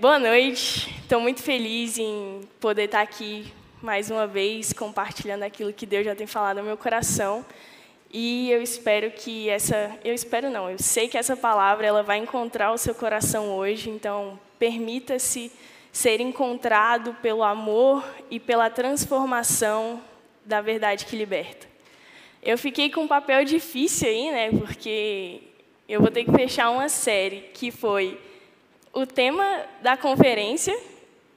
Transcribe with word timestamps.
Boa 0.00 0.16
noite, 0.16 0.94
estou 1.02 1.20
muito 1.20 1.42
feliz 1.42 1.98
em 1.98 2.42
poder 2.60 2.84
estar 2.84 3.00
aqui 3.00 3.52
mais 3.82 4.12
uma 4.12 4.28
vez 4.28 4.72
compartilhando 4.72 5.42
aquilo 5.42 5.72
que 5.72 5.84
Deus 5.84 6.04
já 6.04 6.14
tem 6.14 6.24
falado 6.24 6.58
no 6.58 6.62
meu 6.62 6.76
coração. 6.76 7.44
E 8.12 8.48
eu 8.48 8.62
espero 8.62 9.10
que 9.10 9.48
essa, 9.48 9.98
eu 10.04 10.14
espero 10.14 10.50
não, 10.50 10.70
eu 10.70 10.78
sei 10.78 11.08
que 11.08 11.18
essa 11.18 11.36
palavra 11.36 11.84
ela 11.84 12.04
vai 12.04 12.18
encontrar 12.18 12.70
o 12.70 12.78
seu 12.78 12.94
coração 12.94 13.50
hoje, 13.56 13.90
então 13.90 14.38
permita-se 14.56 15.50
ser 15.90 16.20
encontrado 16.20 17.14
pelo 17.14 17.42
amor 17.42 18.04
e 18.30 18.38
pela 18.38 18.70
transformação 18.70 20.00
da 20.44 20.60
verdade 20.60 21.06
que 21.06 21.16
liberta. 21.16 21.66
Eu 22.40 22.56
fiquei 22.56 22.88
com 22.88 23.00
um 23.00 23.08
papel 23.08 23.44
difícil 23.44 24.06
aí, 24.06 24.30
né? 24.30 24.50
Porque 24.52 25.40
eu 25.88 26.00
vou 26.00 26.08
ter 26.12 26.22
que 26.22 26.30
fechar 26.30 26.70
uma 26.70 26.88
série 26.88 27.50
que 27.52 27.72
foi 27.72 28.16
o 28.98 29.06
tema 29.06 29.64
da 29.80 29.96
conferência, 29.96 30.76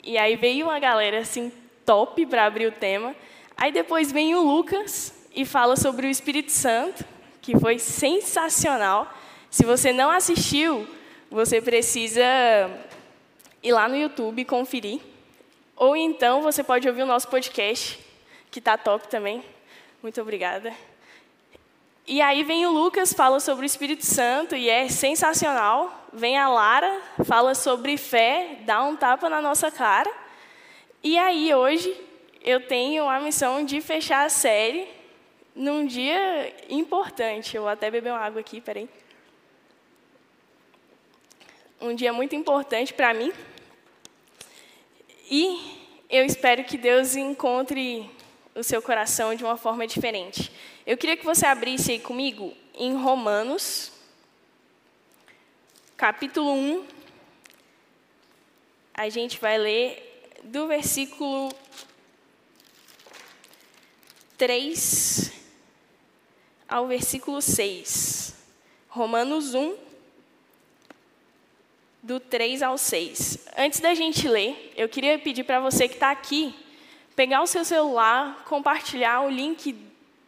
e 0.03 0.17
aí 0.17 0.35
veio 0.35 0.65
uma 0.65 0.79
galera 0.79 1.19
assim 1.19 1.51
top 1.85 2.25
para 2.25 2.45
abrir 2.45 2.65
o 2.65 2.71
tema. 2.71 3.15
Aí 3.55 3.71
depois 3.71 4.11
vem 4.11 4.33
o 4.33 4.41
Lucas 4.41 5.13
e 5.35 5.45
fala 5.45 5.75
sobre 5.75 6.07
o 6.07 6.09
Espírito 6.09 6.51
Santo, 6.51 7.05
que 7.41 7.57
foi 7.59 7.77
sensacional. 7.77 9.11
Se 9.49 9.63
você 9.63 9.93
não 9.93 10.09
assistiu, 10.09 10.87
você 11.29 11.61
precisa 11.61 12.23
ir 13.61 13.71
lá 13.71 13.87
no 13.87 13.95
YouTube 13.95 14.43
conferir. 14.45 14.99
Ou 15.75 15.95
então 15.95 16.41
você 16.41 16.63
pode 16.63 16.87
ouvir 16.87 17.03
o 17.03 17.05
nosso 17.07 17.27
podcast, 17.27 17.99
que 18.49 18.57
está 18.59 18.75
top 18.77 19.07
também. 19.07 19.43
Muito 20.01 20.19
obrigada. 20.19 20.73
E 22.07 22.21
aí 22.21 22.43
vem 22.43 22.65
o 22.65 22.71
Lucas, 22.71 23.13
fala 23.13 23.39
sobre 23.39 23.63
o 23.63 23.67
Espírito 23.67 24.05
Santo 24.05 24.55
e 24.55 24.67
é 24.67 24.89
sensacional. 24.89 26.00
Vem 26.13 26.37
a 26.37 26.49
Lara, 26.49 27.01
fala 27.23 27.55
sobre 27.55 27.95
fé, 27.95 28.57
dá 28.65 28.83
um 28.83 28.97
tapa 28.97 29.29
na 29.29 29.41
nossa 29.41 29.71
cara. 29.71 30.11
E 31.01 31.17
aí 31.17 31.55
hoje 31.55 31.95
eu 32.43 32.67
tenho 32.67 33.07
a 33.07 33.19
missão 33.21 33.63
de 33.63 33.79
fechar 33.79 34.25
a 34.25 34.29
série 34.29 34.89
num 35.55 35.85
dia 35.85 36.53
importante. 36.69 37.55
Eu 37.55 37.61
vou 37.61 37.71
até 37.71 37.89
beber 37.89 38.11
uma 38.11 38.19
água 38.19 38.41
aqui, 38.41 38.59
peraí. 38.59 38.89
Um 41.79 41.95
dia 41.95 42.11
muito 42.11 42.35
importante 42.35 42.93
para 42.93 43.13
mim. 43.13 43.31
E 45.29 45.79
eu 46.09 46.25
espero 46.25 46.65
que 46.65 46.77
Deus 46.77 47.15
encontre 47.15 48.11
o 48.53 48.61
seu 48.63 48.81
coração 48.81 49.33
de 49.33 49.45
uma 49.45 49.55
forma 49.55 49.87
diferente. 49.87 50.51
Eu 50.85 50.97
queria 50.97 51.15
que 51.15 51.23
você 51.23 51.45
abrisse 51.45 51.93
aí 51.93 51.99
comigo 51.99 52.53
em 52.75 52.95
Romanos, 52.95 53.93
capítulo 56.01 56.53
1. 56.53 56.83
A 58.91 59.07
gente 59.07 59.39
vai 59.39 59.55
ler 59.59 60.31
do 60.45 60.65
versículo 60.65 61.53
3 64.35 65.31
ao 66.67 66.87
versículo 66.87 67.39
6. 67.39 68.33
Romanos 68.89 69.53
1, 69.53 69.77
do 72.01 72.19
3 72.19 72.63
ao 72.63 72.79
6. 72.79 73.45
Antes 73.55 73.79
da 73.79 73.93
gente 73.93 74.27
ler, 74.27 74.73
eu 74.75 74.89
queria 74.89 75.19
pedir 75.19 75.43
para 75.43 75.59
você 75.59 75.87
que 75.87 75.93
está 75.93 76.09
aqui, 76.09 76.55
pegar 77.15 77.43
o 77.43 77.47
seu 77.47 77.63
celular, 77.63 78.43
compartilhar 78.45 79.21
o 79.21 79.29
link 79.29 79.77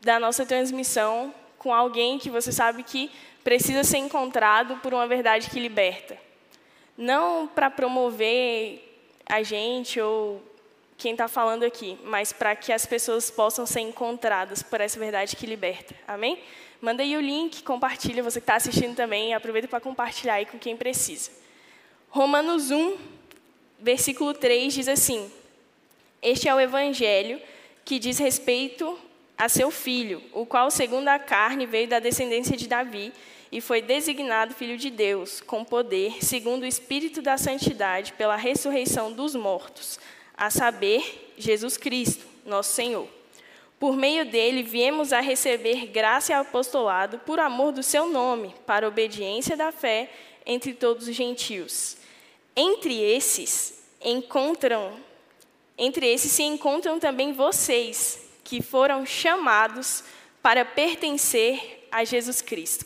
da 0.01 0.19
nossa 0.19 0.45
transmissão 0.45 1.33
com 1.57 1.73
alguém 1.73 2.19
que 2.19 2.29
você 2.29 2.51
sabe 2.51 2.83
que 2.83 3.09
precisa 3.43 3.83
ser 3.83 3.97
encontrado 3.97 4.77
por 4.77 4.93
uma 4.93 5.07
verdade 5.07 5.49
que 5.49 5.59
liberta. 5.59 6.17
Não 6.97 7.47
para 7.47 7.69
promover 7.69 8.81
a 9.25 9.43
gente 9.43 9.99
ou 9.99 10.41
quem 10.97 11.11
está 11.11 11.27
falando 11.27 11.63
aqui, 11.63 11.97
mas 12.03 12.31
para 12.31 12.55
que 12.55 12.71
as 12.71 12.85
pessoas 12.85 13.29
possam 13.29 13.65
ser 13.65 13.81
encontradas 13.81 14.63
por 14.63 14.79
essa 14.79 14.99
verdade 14.99 15.35
que 15.35 15.45
liberta. 15.45 15.93
Amém? 16.07 16.39
Manda 16.81 17.03
aí 17.03 17.15
o 17.15 17.21
link, 17.21 17.63
compartilha, 17.63 18.21
você 18.21 18.39
que 18.39 18.43
está 18.43 18.55
assistindo 18.55 18.95
também, 18.95 19.33
aproveita 19.33 19.67
para 19.67 19.79
compartilhar 19.79 20.35
aí 20.35 20.45
com 20.45 20.59
quem 20.59 20.77
precisa. 20.77 21.31
Romanos 22.09 22.71
1, 22.71 22.97
versículo 23.79 24.33
3 24.33 24.73
diz 24.73 24.87
assim: 24.87 25.31
Este 26.21 26.47
é 26.47 26.53
o 26.53 26.59
evangelho 26.59 27.41
que 27.83 27.99
diz 27.99 28.19
respeito 28.19 28.97
a 29.43 29.49
seu 29.49 29.69
filho, 29.69 30.23
o 30.31 30.45
qual, 30.45 30.71
segundo 30.71 31.09
a 31.09 31.19
carne, 31.19 31.65
veio 31.65 31.85
da 31.85 31.99
descendência 31.99 32.55
de 32.55 32.65
Davi 32.65 33.11
e 33.51 33.59
foi 33.59 33.81
designado 33.81 34.53
filho 34.53 34.77
de 34.77 34.89
Deus, 34.89 35.41
com 35.41 35.65
poder, 35.65 36.23
segundo 36.23 36.63
o 36.63 36.65
espírito 36.65 37.21
da 37.21 37.37
santidade, 37.37 38.13
pela 38.13 38.37
ressurreição 38.37 39.11
dos 39.11 39.35
mortos, 39.35 39.99
a 40.33 40.49
saber, 40.49 41.33
Jesus 41.37 41.75
Cristo, 41.75 42.25
nosso 42.45 42.71
Senhor. 42.71 43.05
Por 43.77 43.97
meio 43.97 44.25
dele 44.25 44.63
viemos 44.63 45.11
a 45.11 45.19
receber 45.19 45.87
graça 45.87 46.31
e 46.31 46.35
apostolado 46.35 47.19
por 47.19 47.37
amor 47.37 47.73
do 47.73 47.83
seu 47.83 48.07
nome, 48.07 48.55
para 48.65 48.87
obediência 48.87 49.57
da 49.57 49.73
fé 49.73 50.09
entre 50.45 50.73
todos 50.73 51.09
os 51.09 51.15
gentios. 51.15 51.97
Entre 52.55 52.97
esses 52.97 53.83
encontram 54.01 54.93
entre 55.77 56.05
esses 56.05 56.31
se 56.31 56.43
encontram 56.43 56.97
também 56.99 57.33
vocês, 57.33 58.22
que 58.43 58.61
foram 58.61 59.05
chamados 59.05 60.03
para 60.41 60.65
pertencer 60.65 61.87
a 61.91 62.03
Jesus 62.03 62.41
Cristo. 62.41 62.85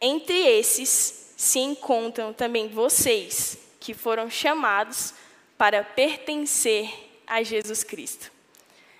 Entre 0.00 0.34
esses 0.34 1.32
se 1.36 1.58
encontram 1.60 2.32
também 2.32 2.68
vocês, 2.68 3.58
que 3.78 3.94
foram 3.94 4.28
chamados 4.28 5.14
para 5.56 5.84
pertencer 5.84 6.90
a 7.26 7.42
Jesus 7.42 7.84
Cristo. 7.84 8.32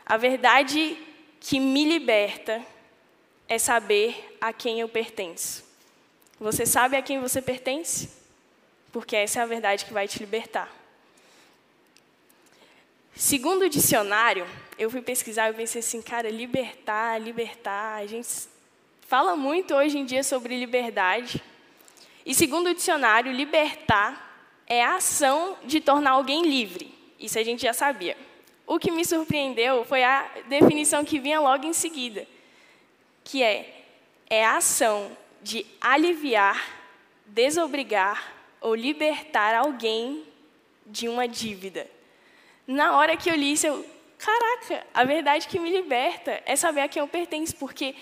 A 0.07 0.17
verdade 0.17 0.97
que 1.41 1.59
me 1.59 1.85
liberta 1.85 2.65
é 3.49 3.59
saber 3.59 4.37
a 4.41 4.53
quem 4.53 4.81
eu 4.81 4.89
pertenço. 4.89 5.65
Você 6.39 6.65
sabe 6.67 6.97
a 6.97 7.03
quem 7.03 7.21
você 7.21 7.43
pertence? 7.43 8.09
Porque 8.93 9.17
essa 9.17 9.41
é 9.41 9.43
a 9.43 9.47
verdade 9.47 9.85
que 9.85 9.93
vai 9.93 10.07
te 10.07 10.19
libertar. 10.19 10.73
Segundo 13.15 13.63
o 13.63 13.69
dicionário, 13.69 14.47
eu 14.79 14.91
fui 14.91 15.03
pesquisar 15.03 15.51
e 15.51 15.55
pensei 15.55 15.81
assim, 15.81 16.01
cara, 16.03 16.31
libertar, 16.31 17.21
libertar. 17.21 17.97
A 17.97 18.07
gente 18.07 18.29
fala 19.01 19.37
muito 19.37 19.75
hoje 19.75 19.99
em 19.99 20.05
dia 20.05 20.23
sobre 20.23 20.59
liberdade. 20.59 21.43
E 22.25 22.35
segundo 22.35 22.69
o 22.69 22.75
dicionário, 22.75 23.33
libertar 23.33 24.51
é 24.67 24.83
a 24.85 24.97
ação 24.97 25.57
de 25.65 25.81
tornar 25.81 26.13
alguém 26.13 26.43
livre. 26.43 26.93
Isso 27.19 27.39
a 27.39 27.43
gente 27.43 27.63
já 27.63 27.73
sabia. 27.73 28.17
O 28.67 28.79
que 28.79 28.91
me 28.91 29.05
surpreendeu 29.05 29.85
foi 29.85 30.03
a 30.03 30.29
definição 30.49 31.05
que 31.05 31.19
vinha 31.19 31.41
logo 31.41 31.67
em 31.67 31.73
seguida, 31.73 32.27
que 33.25 33.43
é 33.43 33.83
é 34.33 34.47
a 34.47 34.57
ação 34.57 35.15
de 35.43 35.67
aliviar, 35.79 36.67
desobrigar 37.27 38.33
ou 38.63 38.75
libertar 38.75 39.55
alguém 39.55 40.25
de 40.87 41.07
uma 41.07 41.29
dívida. 41.29 41.87
Na 42.67 42.97
hora 42.97 43.15
que 43.15 43.29
eu 43.29 43.35
li 43.35 43.53
isso, 43.53 43.67
eu, 43.67 43.85
caraca, 44.25 44.87
a 44.95 45.05
verdade 45.05 45.49
que 45.49 45.59
me 45.59 45.69
liberta 45.69 46.41
é 46.47 46.55
saber 46.55 46.83
a 46.83 46.89
quem 46.89 47.01
eu 47.01 47.09
pertenço, 47.09 47.57
porque 47.57 47.95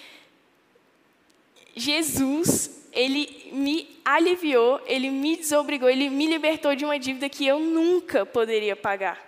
Jesus, 1.74 2.88
ele 2.92 3.50
me 3.52 3.98
aliviou, 4.04 4.80
ele 4.86 5.08
me 5.08 5.36
desobrigou, 5.36 5.88
ele 5.88 6.10
me 6.10 6.26
libertou 6.26 6.74
de 6.74 6.84
uma 6.84 6.98
dívida 6.98 7.28
que 7.28 7.46
eu 7.46 7.58
nunca 7.58 8.26
poderia 8.26 8.76
pagar, 8.76 9.18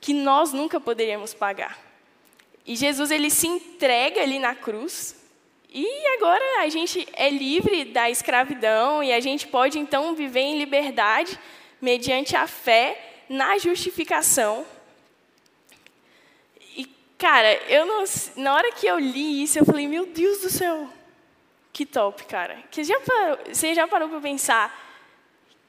que 0.00 0.12
nós 0.12 0.52
nunca 0.52 0.78
poderíamos 0.78 1.32
pagar. 1.32 1.80
E 2.66 2.76
Jesus, 2.76 3.10
ele 3.10 3.30
se 3.30 3.46
entrega 3.46 4.20
ali 4.20 4.38
na 4.38 4.54
cruz, 4.54 5.16
e 5.74 5.86
agora 6.18 6.60
a 6.60 6.68
gente 6.68 7.08
é 7.14 7.30
livre 7.30 7.86
da 7.86 8.10
escravidão 8.10 9.02
e 9.02 9.10
a 9.10 9.20
gente 9.20 9.46
pode 9.48 9.78
então 9.78 10.14
viver 10.14 10.40
em 10.40 10.58
liberdade 10.58 11.38
mediante 11.80 12.36
a 12.36 12.46
fé 12.46 13.24
na 13.26 13.56
justificação. 13.56 14.66
Cara, 17.22 17.54
eu 17.70 17.86
não, 17.86 18.02
na 18.34 18.52
hora 18.52 18.72
que 18.72 18.84
eu 18.84 18.98
li 18.98 19.44
isso, 19.44 19.56
eu 19.56 19.64
falei, 19.64 19.86
meu 19.86 20.06
Deus 20.06 20.38
do 20.38 20.50
céu, 20.50 20.88
que 21.72 21.86
top, 21.86 22.24
cara. 22.24 22.64
Que 22.68 22.82
já 22.82 22.98
parou, 22.98 23.38
você 23.46 23.72
já 23.76 23.86
parou 23.86 24.08
para 24.08 24.20
pensar 24.20 24.76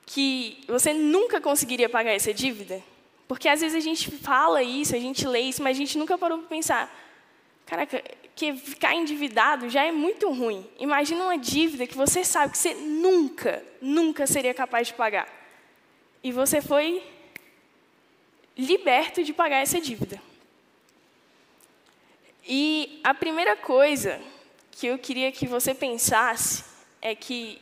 que 0.03 0.63
você 0.67 0.95
nunca 0.95 1.39
conseguiria 1.39 1.87
pagar 1.87 2.09
essa 2.09 2.33
dívida? 2.33 2.81
Porque 3.27 3.47
às 3.47 3.61
vezes 3.61 3.77
a 3.77 3.79
gente 3.79 4.09
fala 4.09 4.63
isso, 4.63 4.95
a 4.95 4.99
gente 4.99 5.27
lê 5.27 5.41
isso, 5.41 5.61
mas 5.61 5.77
a 5.77 5.79
gente 5.79 5.95
nunca 5.95 6.17
parou 6.17 6.39
para 6.39 6.47
pensar. 6.47 6.91
Caraca, 7.67 8.03
que 8.35 8.55
ficar 8.55 8.95
endividado 8.95 9.69
já 9.69 9.85
é 9.85 9.91
muito 9.91 10.31
ruim. 10.31 10.67
Imagina 10.79 11.23
uma 11.23 11.37
dívida 11.37 11.85
que 11.85 11.95
você 11.95 12.23
sabe 12.23 12.53
que 12.53 12.57
você 12.57 12.73
nunca, 12.73 13.63
nunca 13.79 14.25
seria 14.25 14.55
capaz 14.55 14.87
de 14.87 14.95
pagar. 14.95 15.27
E 16.23 16.31
você 16.31 16.63
foi 16.63 17.03
liberto 18.57 19.23
de 19.23 19.31
pagar 19.31 19.57
essa 19.57 19.79
dívida. 19.79 20.19
E 22.45 22.99
a 23.03 23.13
primeira 23.13 23.55
coisa 23.55 24.19
que 24.71 24.87
eu 24.87 24.97
queria 24.97 25.31
que 25.31 25.47
você 25.47 25.73
pensasse 25.73 26.63
é 27.01 27.15
que, 27.15 27.61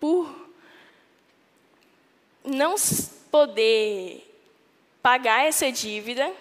por 0.00 0.48
não 2.42 2.76
poder 3.30 4.22
pagar 5.02 5.44
essa 5.44 5.70
dívida, 5.70 6.32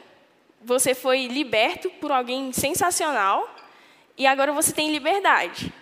você 0.62 0.96
foi 0.96 1.28
liberto 1.28 1.90
por 2.00 2.12
alguém 2.12 2.54
sensacional 2.54 3.54
e 4.18 4.26
agora 4.26 4.54
você 4.54 4.72
tem 4.72 4.92
liberdade. 4.92 5.74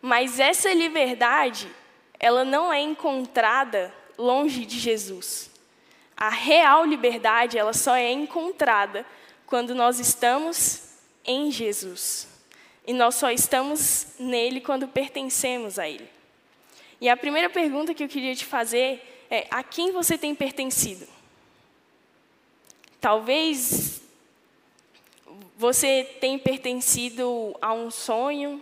Mas 0.00 0.38
essa 0.38 0.72
liberdade, 0.72 1.68
ela 2.18 2.44
não 2.44 2.72
é 2.72 2.80
encontrada 2.80 3.92
longe 4.16 4.64
de 4.64 4.78
Jesus. 4.78 5.50
A 6.16 6.28
real 6.28 6.84
liberdade, 6.84 7.58
ela 7.58 7.72
só 7.72 7.96
é 7.96 8.10
encontrada 8.10 9.04
quando 9.46 9.74
nós 9.74 9.98
estamos 9.98 10.91
em 11.24 11.50
Jesus. 11.50 12.28
E 12.86 12.92
nós 12.92 13.14
só 13.14 13.30
estamos 13.30 14.08
nele 14.18 14.60
quando 14.60 14.88
pertencemos 14.88 15.78
a 15.78 15.88
ele. 15.88 16.08
E 17.00 17.08
a 17.08 17.16
primeira 17.16 17.50
pergunta 17.50 17.94
que 17.94 18.02
eu 18.02 18.08
queria 18.08 18.34
te 18.34 18.44
fazer 18.44 19.26
é: 19.30 19.46
a 19.50 19.62
quem 19.62 19.92
você 19.92 20.18
tem 20.18 20.34
pertencido? 20.34 21.06
Talvez 23.00 24.00
você 25.56 26.04
tenha 26.20 26.38
pertencido 26.38 27.56
a 27.60 27.72
um 27.72 27.90
sonho, 27.90 28.60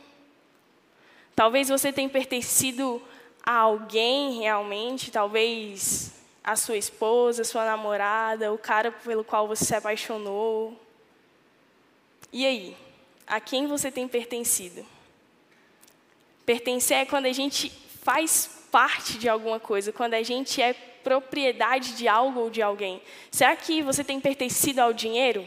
talvez 1.35 1.69
você 1.69 1.93
tenha 1.93 2.09
pertencido 2.09 3.03
a 3.43 3.57
alguém 3.57 4.41
realmente, 4.41 5.11
talvez 5.11 6.13
a 6.43 6.57
sua 6.57 6.77
esposa, 6.77 7.45
sua 7.45 7.65
namorada, 7.65 8.53
o 8.53 8.59
cara 8.59 8.93
pelo 8.93 9.25
qual 9.25 9.47
você 9.47 9.65
se 9.65 9.75
apaixonou. 9.75 10.79
E 12.33 12.47
aí? 12.47 12.77
A 13.27 13.41
quem 13.41 13.67
você 13.67 13.91
tem 13.91 14.09
pertencido? 14.09 14.85
Pertencer 16.45 16.99
é 16.99 17.07
quando 17.07 17.27
a 17.27 17.33
gente 17.33 17.71
faz 18.03 18.67
parte 18.71 19.19
de 19.19 19.29
alguma 19.29 19.61
coisa, 19.61 19.93
quando 19.93 20.15
a 20.15 20.23
gente 20.23 20.61
é 20.61 20.73
propriedade 20.73 21.95
de 21.95 22.09
algo 22.09 22.41
ou 22.41 22.51
de 22.51 22.63
alguém. 22.63 23.01
Será 23.31 23.57
que 23.57 23.83
você 23.83 24.05
tem 24.05 24.21
pertencido 24.21 24.81
ao 24.81 24.93
dinheiro? 24.93 25.47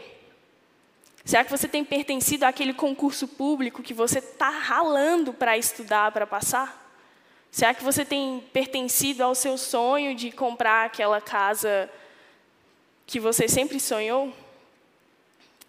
Será 1.24 1.42
que 1.44 1.50
você 1.50 1.66
tem 1.66 1.84
pertencido 1.84 2.44
àquele 2.44 2.74
concurso 2.74 3.26
público 3.26 3.82
que 3.82 3.94
você 3.94 4.18
está 4.18 4.50
ralando 4.50 5.32
para 5.32 5.56
estudar, 5.56 6.12
para 6.12 6.26
passar? 6.26 6.82
Será 7.50 7.72
que 7.72 7.84
você 7.84 8.04
tem 8.04 8.44
pertencido 8.52 9.22
ao 9.22 9.34
seu 9.34 9.56
sonho 9.56 10.14
de 10.14 10.30
comprar 10.30 10.86
aquela 10.86 11.20
casa 11.20 11.88
que 13.06 13.18
você 13.18 13.48
sempre 13.48 13.80
sonhou? 13.80 14.34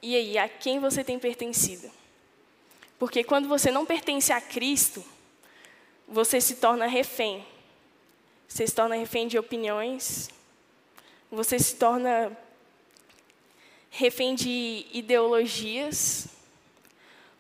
E 0.08 0.16
aí, 0.16 0.38
a 0.38 0.48
quem 0.48 0.80
você 0.80 1.04
tem 1.04 1.18
pertencido? 1.18 1.90
Porque 3.00 3.24
quando 3.24 3.48
você 3.48 3.72
não 3.72 3.88
pertence 3.88 4.32
a 4.32 4.40
Cristo, 4.40 5.04
você 6.08 6.40
se 6.40 6.58
torna 6.58 6.86
refém. 6.86 7.44
Você 8.48 8.68
se 8.68 8.76
torna 8.76 8.96
refém 8.96 9.28
de 9.28 9.40
opiniões. 9.40 10.30
Você 11.32 11.58
se 11.58 11.78
torna 11.78 12.38
refém 13.90 14.36
de 14.36 14.86
ideologias. 14.94 16.28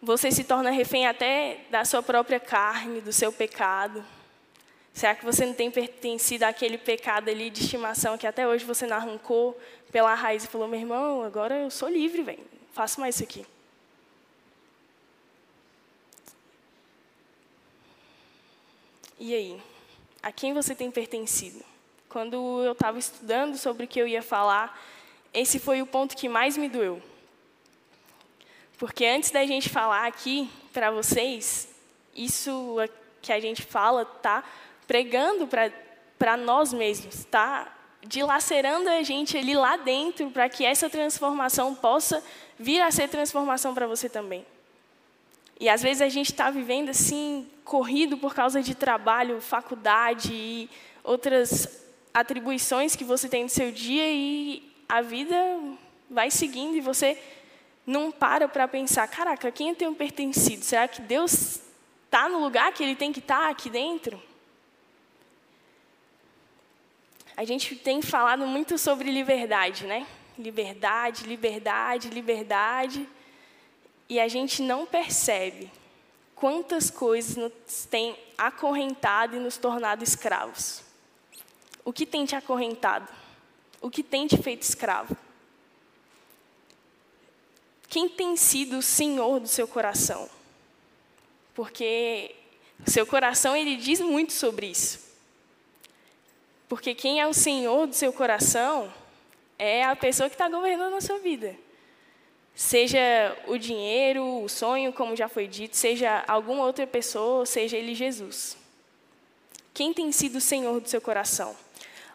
Você 0.02 0.32
se 0.32 0.44
torna 0.44 0.72
refém 0.72 1.06
até 1.06 1.60
da 1.70 1.86
sua 1.86 2.02
própria 2.02 2.40
carne, 2.40 3.00
do 3.00 3.14
seu 3.14 3.32
pecado. 3.32 4.04
Será 4.92 5.14
que 5.14 5.24
você 5.24 5.46
não 5.46 5.54
tem 5.54 5.70
pertencido 5.70 6.46
àquele 6.46 6.80
pecado 6.80 7.30
ali 7.30 7.52
de 7.52 7.62
estimação 7.62 8.18
que 8.18 8.26
até 8.26 8.48
hoje 8.48 8.66
você 8.66 8.88
não 8.88 8.98
arrancou 8.98 9.56
pela 9.92 10.16
raiz 10.16 10.46
e 10.46 10.48
falou: 10.48 10.68
meu 10.68 10.80
irmão, 10.80 11.22
agora 11.22 11.60
eu 11.60 11.70
sou 11.70 11.88
livre, 11.88 12.24
velho, 12.24 12.55
faço 12.76 13.00
mais 13.00 13.16
isso 13.16 13.24
aqui. 13.24 13.46
E 19.18 19.34
aí? 19.34 19.64
A 20.22 20.30
quem 20.30 20.54
você 20.54 20.76
tem 20.76 20.92
pertencido? 20.92 21.64
Quando 22.10 22.36
eu 22.64 22.74
estava 22.74 23.00
estudando 23.00 23.58
sobre 23.58 23.86
o 23.86 23.88
que 23.88 23.98
eu 23.98 24.06
ia 24.06 24.22
falar, 24.22 24.78
esse 25.34 25.58
foi 25.58 25.82
o 25.82 25.88
ponto 25.88 26.18
que 26.18 26.28
mais 26.28 26.58
me 26.58 26.68
doeu. 26.68 27.02
Porque 28.78 29.06
antes 29.06 29.32
da 29.32 29.46
gente 29.46 29.70
falar 29.70 30.06
aqui 30.06 30.50
para 30.74 30.92
vocês, 30.92 31.70
isso 32.14 32.76
que 33.22 33.32
a 33.32 33.40
gente 33.40 33.62
fala 33.64 34.04
tá 34.04 34.44
pregando 34.86 35.48
para 35.48 36.36
nós 36.36 36.74
mesmos, 36.74 37.24
tá 37.24 37.75
dilacerando 38.08 38.90
a 38.90 39.04
gente 39.04 39.38
ali 39.38 39.56
lá 39.56 39.78
dentro 39.78 40.30
para 40.30 40.48
que 40.50 40.66
essa 40.66 40.90
transformação 40.90 41.74
possa 41.76 42.24
vir 42.58 42.82
a 42.82 42.92
ser 42.92 43.10
transformação 43.10 43.74
para 43.74 43.88
você 43.88 44.08
também. 44.08 44.46
E 45.60 45.70
às 45.70 45.82
vezes 45.82 46.02
a 46.02 46.10
gente 46.10 46.32
está 46.32 46.50
vivendo 46.50 46.90
assim, 46.90 47.48
corrido 47.64 48.18
por 48.18 48.34
causa 48.34 48.62
de 48.62 48.76
trabalho, 48.76 49.42
faculdade 49.42 50.34
e 50.34 50.70
outras 51.04 51.84
atribuições 52.14 52.96
que 52.96 53.04
você 53.04 53.28
tem 53.30 53.44
no 53.44 53.50
seu 53.50 53.72
dia 53.72 54.12
e 54.12 54.64
a 54.88 55.02
vida 55.02 55.36
vai 56.10 56.30
seguindo 56.30 56.76
e 56.76 56.82
você 56.82 57.18
não 57.86 58.12
para 58.12 58.48
para 58.48 58.68
pensar, 58.68 59.08
caraca, 59.08 59.52
quem 59.52 59.70
eu 59.70 59.76
tenho 59.76 59.94
pertencido? 59.94 60.64
Será 60.64 60.88
que 60.88 61.02
Deus 61.02 61.62
está 62.06 62.28
no 62.28 62.40
lugar 62.40 62.74
que 62.74 62.84
Ele 62.84 62.96
tem 62.96 63.12
que 63.12 63.20
estar 63.20 63.44
tá 63.44 63.50
aqui 63.50 63.70
dentro? 63.70 64.22
A 67.38 67.44
gente 67.44 67.76
tem 67.76 68.02
falado 68.02 68.48
muito 68.48 68.78
sobre 68.78 69.12
liberdade, 69.12 69.86
né? 69.86 70.08
Liberdade, 70.40 71.26
liberdade, 71.26 72.10
liberdade. 72.10 73.08
E 74.08 74.20
a 74.20 74.28
gente 74.28 74.62
não 74.62 74.86
percebe 74.86 75.70
quantas 76.34 76.90
coisas 76.90 77.36
nos 77.36 77.86
têm 77.90 78.16
acorrentado 78.38 79.36
e 79.36 79.40
nos 79.40 79.58
tornado 79.58 80.04
escravos. 80.04 80.82
O 81.84 81.92
que 81.92 82.06
tem 82.06 82.26
te 82.26 82.36
acorrentado? 82.36 83.08
O 83.82 83.90
que 83.90 84.02
tem 84.02 84.28
te 84.28 84.38
feito 84.38 84.64
escravo? 84.64 85.16
Quem 87.88 88.10
tem 88.10 88.36
sido 88.36 88.78
o 88.78 88.82
senhor 88.82 89.40
do 89.40 89.48
seu 89.48 89.68
coração? 89.68 90.30
Porque 91.54 92.34
o 92.86 92.90
seu 92.90 93.06
coração 93.06 93.56
ele 93.56 93.76
diz 93.76 94.00
muito 94.02 94.34
sobre 94.34 94.68
isso. 94.68 95.05
Porque 96.68 96.96
quem 96.96 97.20
é 97.20 97.28
o 97.28 97.34
senhor 97.34 97.88
do 97.88 97.94
seu 97.94 98.12
coração 98.12 98.92
é 99.58 99.84
a 99.84 99.96
pessoa 99.96 100.30
que 100.30 100.36
está 100.36 100.50
governando 100.50 100.96
a 100.96 101.02
sua 101.02 101.20
vida. 101.20 101.56
Seja 102.56 103.00
o 103.48 103.58
dinheiro, 103.58 104.44
o 104.44 104.48
sonho, 104.48 104.94
como 104.94 105.16
já 105.16 105.28
foi 105.28 105.46
dito, 105.46 105.76
seja 105.76 106.24
alguma 106.28 106.64
outra 106.64 106.88
pessoa, 106.88 107.46
seja 107.46 107.78
ele 107.78 107.94
Jesus. 107.94 108.58
Quem 109.74 109.94
tem 109.94 110.10
sido 110.14 110.38
o 110.38 110.42
Senhor 110.42 110.80
do 110.80 110.88
seu 110.88 111.02
coração? 111.02 111.54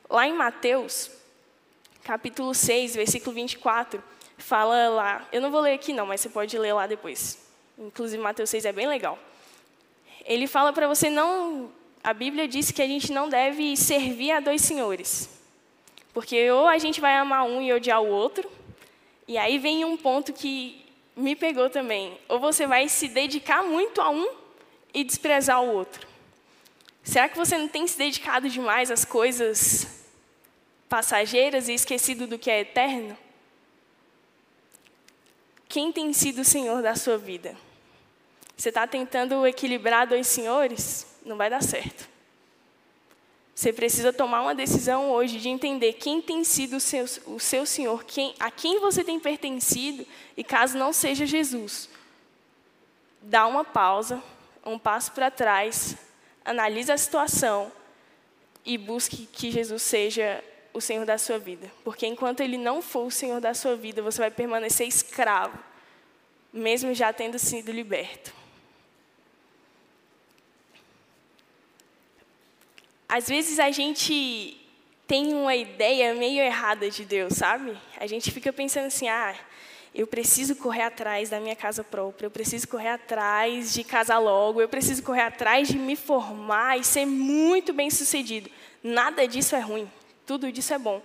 Lá 0.09 0.27
em 0.27 0.33
Mateus, 0.33 1.11
capítulo 2.03 2.55
6, 2.55 2.95
versículo 2.95 3.35
24, 3.35 4.03
fala 4.39 4.89
lá, 4.89 5.29
eu 5.31 5.43
não 5.43 5.51
vou 5.51 5.61
ler 5.61 5.75
aqui 5.75 5.93
não, 5.93 6.07
mas 6.07 6.23
você 6.23 6.31
pode 6.31 6.59
ler 6.59 6.73
lá 6.73 6.87
depois. 6.87 7.39
Inclusive, 7.79 8.23
Mateus 8.23 8.49
6 8.51 8.65
é 8.65 8.73
bem 8.73 8.89
legal. 8.89 9.19
Ele 10.25 10.47
fala 10.47 10.73
para 10.73 10.89
você 10.89 11.09
não. 11.09 11.71
A 12.03 12.15
Bíblia 12.15 12.49
diz 12.49 12.71
que 12.71 12.81
a 12.81 12.87
gente 12.87 13.13
não 13.13 13.29
deve 13.29 13.77
servir 13.77 14.31
a 14.33 14.41
dois 14.41 14.63
senhores. 14.63 15.29
Porque 16.15 16.51
ou 16.51 16.67
a 16.67 16.79
gente 16.79 17.01
vai 17.01 17.15
amar 17.15 17.45
um 17.45 17.61
e 17.61 17.73
odiar 17.73 18.03
o 18.03 18.09
outro, 18.09 18.51
e 19.29 19.37
aí 19.37 19.59
vem 19.59 19.85
um 19.85 19.97
ponto 19.97 20.33
que 20.33 20.85
me 21.15 21.37
pegou 21.37 21.69
também. 21.69 22.19
Ou 22.29 22.41
você 22.41 22.67
vai 22.67 22.89
se 22.89 23.07
dedicar 23.07 23.63
muito 23.63 24.01
a 24.01 24.11
um 24.11 24.29
e 24.95 25.05
desprezar 25.05 25.63
o 25.63 25.73
outro. 25.73 26.09
Será 27.03 27.29
que 27.29 27.37
você 27.37 27.57
não 27.57 27.69
tem 27.69 27.87
se 27.87 27.97
dedicado 27.97 28.49
demais 28.49 28.91
às 28.91 29.05
coisas 29.05 29.87
passageiras 30.89 31.69
e 31.69 31.75
esquecido 31.75 32.27
do 32.27 32.39
que 32.39 32.51
é 32.51 32.61
eterno? 32.61 33.17
Quem 35.69 35.93
tem 35.93 36.13
sido 36.13 36.41
o 36.41 36.45
Senhor 36.45 36.83
da 36.83 36.97
sua 36.97 37.17
vida? 37.17 37.57
Você 38.57 38.71
está 38.71 38.87
tentando 38.87 39.47
equilibrar 39.47 40.07
dois 40.07 40.27
senhores? 40.27 41.07
Não 41.31 41.37
vai 41.37 41.49
dar 41.49 41.63
certo. 41.63 42.09
Você 43.55 43.73
precisa 43.73 44.13
tomar 44.13 44.43
uma 44.43 44.53
decisão 44.53 45.13
hoje 45.13 45.39
de 45.39 45.49
entender 45.49 45.93
quem 45.93 46.21
tem 46.21 46.43
sido 46.43 46.79
o 46.79 46.81
seu, 46.81 47.05
o 47.27 47.39
seu 47.39 47.65
Senhor, 47.65 48.03
quem, 48.03 48.35
a 48.41 48.51
quem 48.51 48.81
você 48.81 49.05
tem 49.05 49.21
pertencido, 49.21 50.05
e 50.37 50.43
caso 50.43 50.77
não 50.77 50.93
seja 50.93 51.25
Jesus, 51.25 51.89
dá 53.23 53.47
uma 53.47 53.65
pausa, 53.65 54.21
um 54.67 54.77
passo 54.77 55.13
para 55.13 55.31
trás, 55.31 55.95
analise 56.45 56.91
a 56.91 56.99
situação 56.99 57.71
e 58.65 58.77
busque 58.77 59.25
que 59.27 59.53
Jesus 59.53 59.83
seja 59.83 60.43
o 60.75 60.81
Senhor 60.81 61.07
da 61.07 61.17
sua 61.17 61.39
vida. 61.39 61.71
Porque 61.85 62.09
enquanto 62.09 62.41
Ele 62.41 62.59
não 62.59 62.83
for 62.83 63.07
o 63.07 63.11
Senhor 63.11 63.41
da 63.41 63.55
sua 63.55 63.77
vida, 63.77 64.03
você 64.03 64.19
vai 64.19 64.33
permanecer 64.33 64.89
escravo, 64.89 65.57
mesmo 66.53 66.93
já 66.93 67.13
tendo 67.13 67.39
sido 67.39 67.71
liberto. 67.71 68.40
Às 73.13 73.29
vezes 73.29 73.59
a 73.59 73.73
gente 73.73 74.57
tem 75.05 75.35
uma 75.35 75.57
ideia 75.57 76.15
meio 76.15 76.41
errada 76.41 76.89
de 76.89 77.05
Deus, 77.05 77.33
sabe? 77.33 77.77
A 77.99 78.07
gente 78.07 78.31
fica 78.31 78.53
pensando 78.53 78.87
assim, 78.87 79.09
ah, 79.09 79.35
eu 79.93 80.07
preciso 80.07 80.55
correr 80.55 80.83
atrás 80.83 81.29
da 81.29 81.41
minha 81.41 81.57
casa 81.57 81.83
própria, 81.83 82.27
eu 82.27 82.31
preciso 82.31 82.69
correr 82.69 82.91
atrás 82.91 83.75
de 83.75 83.83
casar 83.83 84.19
logo, 84.19 84.61
eu 84.61 84.69
preciso 84.69 85.03
correr 85.03 85.23
atrás 85.23 85.67
de 85.67 85.77
me 85.77 85.97
formar 85.97 86.79
e 86.79 86.85
ser 86.85 87.05
muito 87.05 87.73
bem 87.73 87.91
sucedido. 87.91 88.49
Nada 88.81 89.27
disso 89.27 89.57
é 89.57 89.61
ruim, 89.61 89.91
tudo 90.25 90.53
disso 90.53 90.73
é 90.73 90.79
bom. 90.79 91.03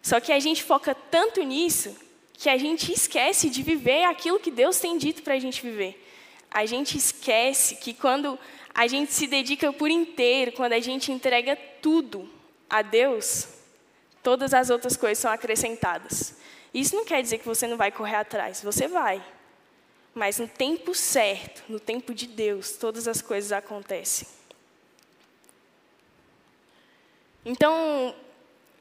Só 0.00 0.20
que 0.20 0.32
a 0.32 0.40
gente 0.40 0.62
foca 0.62 0.94
tanto 0.94 1.42
nisso 1.42 1.94
que 2.32 2.48
a 2.48 2.56
gente 2.56 2.90
esquece 2.90 3.50
de 3.50 3.62
viver 3.62 4.04
aquilo 4.04 4.40
que 4.40 4.50
Deus 4.50 4.80
tem 4.80 4.96
dito 4.96 5.22
para 5.22 5.34
a 5.34 5.38
gente 5.38 5.60
viver. 5.60 6.02
A 6.50 6.64
gente 6.64 6.96
esquece 6.96 7.76
que 7.76 7.92
quando 7.92 8.38
a 8.74 8.86
gente 8.86 9.12
se 9.12 9.26
dedica 9.26 9.72
por 9.72 9.90
inteiro, 9.90 10.52
quando 10.52 10.72
a 10.72 10.80
gente 10.80 11.12
entrega 11.12 11.56
tudo 11.80 12.28
a 12.68 12.80
Deus, 12.82 13.48
todas 14.22 14.54
as 14.54 14.70
outras 14.70 14.96
coisas 14.96 15.18
são 15.18 15.30
acrescentadas. 15.30 16.36
Isso 16.72 16.96
não 16.96 17.04
quer 17.04 17.22
dizer 17.22 17.38
que 17.38 17.46
você 17.46 17.66
não 17.66 17.76
vai 17.76 17.92
correr 17.92 18.16
atrás, 18.16 18.62
você 18.62 18.88
vai. 18.88 19.22
Mas 20.14 20.38
no 20.38 20.48
tempo 20.48 20.94
certo, 20.94 21.62
no 21.68 21.78
tempo 21.78 22.14
de 22.14 22.26
Deus, 22.26 22.72
todas 22.72 23.06
as 23.06 23.20
coisas 23.20 23.52
acontecem. 23.52 24.26
Então, 27.44 28.14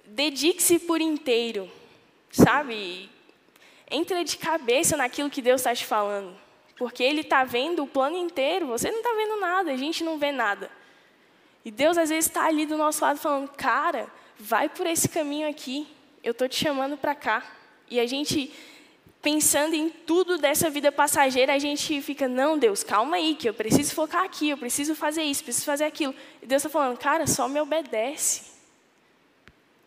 dedique-se 0.05 0.79
por 0.79 1.01
inteiro, 1.01 1.69
sabe? 2.31 3.09
Entra 3.89 4.23
de 4.23 4.37
cabeça 4.37 4.95
naquilo 4.95 5.29
que 5.29 5.41
Deus 5.41 5.61
está 5.61 5.73
te 5.73 5.85
falando. 5.85 6.40
Porque 6.81 7.03
Ele 7.03 7.21
está 7.21 7.43
vendo 7.43 7.83
o 7.83 7.87
plano 7.87 8.17
inteiro, 8.17 8.65
você 8.65 8.89
não 8.89 8.97
está 8.97 9.13
vendo 9.13 9.39
nada, 9.39 9.71
a 9.71 9.77
gente 9.77 10.03
não 10.03 10.17
vê 10.17 10.31
nada. 10.31 10.67
E 11.63 11.69
Deus 11.69 11.95
às 11.95 12.09
vezes 12.09 12.25
está 12.25 12.47
ali 12.47 12.65
do 12.65 12.75
nosso 12.75 13.05
lado 13.05 13.19
falando, 13.19 13.49
cara, 13.49 14.07
vai 14.35 14.67
por 14.67 14.87
esse 14.87 15.07
caminho 15.07 15.47
aqui, 15.47 15.87
eu 16.23 16.31
estou 16.31 16.49
te 16.49 16.55
chamando 16.55 16.97
para 16.97 17.13
cá. 17.13 17.45
E 17.87 17.99
a 17.99 18.07
gente, 18.07 18.51
pensando 19.21 19.75
em 19.75 19.89
tudo 19.89 20.39
dessa 20.39 20.71
vida 20.71 20.91
passageira, 20.91 21.53
a 21.53 21.59
gente 21.59 22.01
fica, 22.01 22.27
não, 22.27 22.57
Deus, 22.57 22.83
calma 22.83 23.17
aí, 23.17 23.35
que 23.35 23.47
eu 23.47 23.53
preciso 23.53 23.93
focar 23.93 24.23
aqui, 24.23 24.49
eu 24.49 24.57
preciso 24.57 24.95
fazer 24.95 25.21
isso, 25.21 25.43
preciso 25.43 25.67
fazer 25.67 25.83
aquilo. 25.83 26.15
E 26.41 26.47
Deus 26.47 26.65
está 26.65 26.69
falando, 26.71 26.97
cara, 26.97 27.27
só 27.27 27.47
me 27.47 27.61
obedece. 27.61 28.53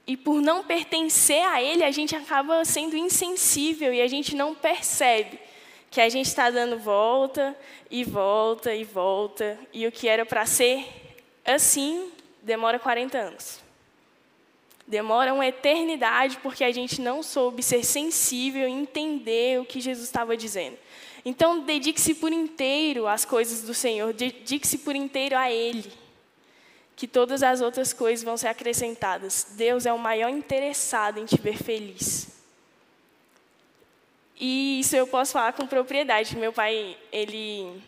E 0.07 0.17
por 0.17 0.41
não 0.41 0.63
pertencer 0.63 1.45
a 1.45 1.61
Ele, 1.61 1.83
a 1.83 1.91
gente 1.91 2.15
acaba 2.15 2.65
sendo 2.65 2.97
insensível 2.97 3.93
e 3.93 4.01
a 4.01 4.07
gente 4.07 4.37
não 4.37 4.55
percebe 4.55 5.41
que 5.95 6.01
a 6.01 6.09
gente 6.09 6.27
está 6.27 6.51
dando 6.51 6.77
volta 6.77 7.57
e 7.89 8.03
volta 8.03 8.75
e 8.75 8.83
volta, 8.83 9.57
e 9.73 9.87
o 9.87 9.93
que 9.93 10.09
era 10.09 10.27
para 10.27 10.45
ser 10.45 10.85
assim 11.45 12.11
demora 12.43 12.81
40 12.81 13.17
anos. 13.17 13.61
Demora 14.89 15.33
uma 15.33 15.47
eternidade 15.47 16.39
porque 16.39 16.65
a 16.65 16.73
gente 16.73 17.01
não 17.01 17.23
soube 17.23 17.63
ser 17.63 17.85
sensível 17.85 18.69
e 18.69 18.73
entender 18.73 19.61
o 19.61 19.65
que 19.65 19.81
Jesus 19.81 20.05
estava 20.09 20.37
dizendo. 20.37 20.77
Então, 21.25 21.61
dedique-se 21.61 22.17
por 22.17 22.33
inteiro 22.33 23.07
às 23.07 23.25
coisas 23.25 23.63
do 23.63 23.73
Senhor, 23.73 24.13
dedique-se 24.13 24.79
por 24.79 24.97
inteiro 24.97 25.39
a 25.39 25.49
Ele, 25.49 25.93
que 26.97 27.07
todas 27.07 27.41
as 27.41 27.61
outras 27.61 27.93
coisas 27.93 28.25
vão 28.25 28.37
ser 28.37 28.49
acrescentadas. 28.49 29.53
Deus 29.53 29.87
é 29.87 29.93
o 29.93 29.99
maior 30.01 30.31
interessado 30.31 31.21
em 31.21 31.25
te 31.25 31.41
ver 31.41 31.57
feliz. 31.57 32.35
E 34.39 34.81
isso 34.81 34.97
eu 34.97 35.07
posso 35.07 35.33
falar 35.33 35.53
com 35.53 35.67
propriedade. 35.67 36.37
Meu 36.37 36.53
pai, 36.53 36.97
ele 37.13 37.83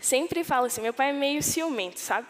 sempre 0.00 0.44
fala 0.44 0.68
assim, 0.68 0.80
meu 0.80 0.94
pai 0.94 1.10
é 1.10 1.12
meio 1.12 1.42
ciumento, 1.42 1.98
sabe? 1.98 2.26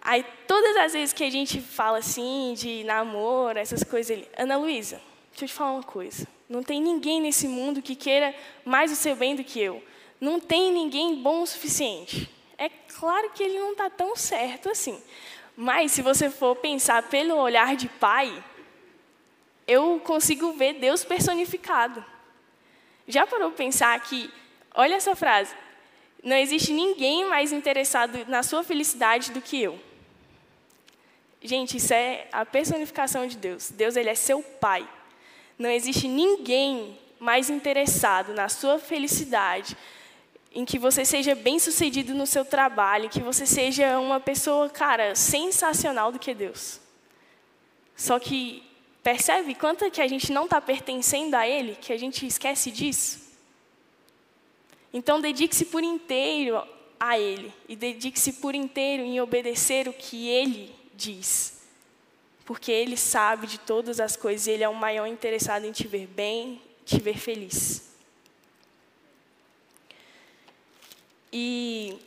Aí, 0.00 0.24
todas 0.46 0.76
as 0.76 0.92
vezes 0.92 1.12
que 1.12 1.24
a 1.24 1.30
gente 1.30 1.60
fala 1.60 1.98
assim, 1.98 2.54
de 2.56 2.84
namoro, 2.84 3.58
essas 3.58 3.82
coisas, 3.82 4.10
ele, 4.10 4.28
Ana 4.36 4.56
Luísa, 4.56 5.00
deixa 5.30 5.44
eu 5.44 5.48
te 5.48 5.54
falar 5.54 5.72
uma 5.72 5.82
coisa. 5.82 6.28
Não 6.48 6.62
tem 6.62 6.80
ninguém 6.80 7.20
nesse 7.20 7.48
mundo 7.48 7.80
que 7.80 7.96
queira 7.96 8.34
mais 8.64 8.92
o 8.92 8.96
seu 8.96 9.16
bem 9.16 9.34
do 9.34 9.42
que 9.42 9.58
eu. 9.58 9.82
Não 10.20 10.38
tem 10.38 10.70
ninguém 10.72 11.16
bom 11.16 11.42
o 11.42 11.46
suficiente. 11.46 12.30
É 12.58 12.68
claro 12.68 13.30
que 13.30 13.42
ele 13.42 13.58
não 13.58 13.72
está 13.72 13.88
tão 13.88 14.14
certo 14.14 14.68
assim. 14.68 15.02
Mas, 15.56 15.92
se 15.92 16.02
você 16.02 16.28
for 16.28 16.54
pensar 16.56 17.02
pelo 17.04 17.36
olhar 17.36 17.74
de 17.74 17.88
pai, 17.88 18.44
eu 19.66 20.00
consigo 20.04 20.52
ver 20.52 20.74
Deus 20.74 21.02
personificado. 21.02 22.04
Já 23.06 23.26
parou 23.26 23.50
para 23.50 23.58
pensar 23.58 24.00
que, 24.00 24.30
olha 24.74 24.94
essa 24.94 25.14
frase, 25.14 25.54
não 26.22 26.36
existe 26.36 26.72
ninguém 26.72 27.28
mais 27.28 27.52
interessado 27.52 28.24
na 28.26 28.42
sua 28.42 28.64
felicidade 28.64 29.30
do 29.30 29.42
que 29.42 29.60
eu. 29.60 29.78
Gente, 31.42 31.76
isso 31.76 31.92
é 31.92 32.26
a 32.32 32.46
personificação 32.46 33.26
de 33.26 33.36
Deus. 33.36 33.70
Deus 33.70 33.96
ele 33.96 34.08
é 34.08 34.14
seu 34.14 34.42
pai. 34.42 34.88
Não 35.58 35.68
existe 35.68 36.08
ninguém 36.08 36.98
mais 37.20 37.50
interessado 37.50 38.32
na 38.32 38.48
sua 38.48 38.78
felicidade, 38.78 39.76
em 40.52 40.64
que 40.64 40.78
você 40.78 41.04
seja 41.04 41.34
bem-sucedido 41.34 42.14
no 42.14 42.26
seu 42.26 42.44
trabalho, 42.44 43.06
em 43.06 43.08
que 43.08 43.20
você 43.20 43.44
seja 43.44 43.98
uma 43.98 44.18
pessoa, 44.20 44.70
cara, 44.70 45.14
sensacional 45.14 46.10
do 46.10 46.18
que 46.18 46.32
Deus. 46.32 46.80
Só 47.94 48.18
que 48.18 48.62
percebe 49.04 49.54
quanto 49.54 49.88
que 49.90 50.00
a 50.00 50.08
gente 50.08 50.32
não 50.32 50.44
está 50.44 50.60
pertencendo 50.62 51.34
a 51.34 51.46
Ele, 51.46 51.76
que 51.76 51.92
a 51.92 51.96
gente 51.98 52.26
esquece 52.26 52.70
disso? 52.70 53.22
Então 54.92 55.20
dedique-se 55.20 55.66
por 55.66 55.82
inteiro 55.82 56.66
a 56.98 57.18
Ele 57.18 57.52
e 57.68 57.76
dedique-se 57.76 58.32
por 58.34 58.54
inteiro 58.54 59.02
em 59.02 59.20
obedecer 59.20 59.86
o 59.86 59.92
que 59.92 60.28
Ele 60.28 60.74
diz. 60.94 61.62
Porque 62.46 62.72
Ele 62.72 62.96
sabe 62.96 63.46
de 63.46 63.58
todas 63.58 64.00
as 64.00 64.16
coisas 64.16 64.46
e 64.46 64.52
Ele 64.52 64.64
é 64.64 64.68
o 64.68 64.74
maior 64.74 65.06
interessado 65.06 65.66
em 65.66 65.72
te 65.72 65.86
ver 65.86 66.06
bem, 66.06 66.62
te 66.86 66.98
ver 66.98 67.18
feliz. 67.18 67.92
E 71.30 71.98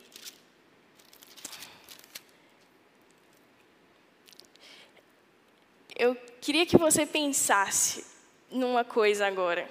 eu 5.96 6.16
queria 6.48 6.64
que 6.64 6.78
você 6.78 7.04
pensasse 7.04 8.06
numa 8.50 8.82
coisa 8.82 9.26
agora. 9.26 9.68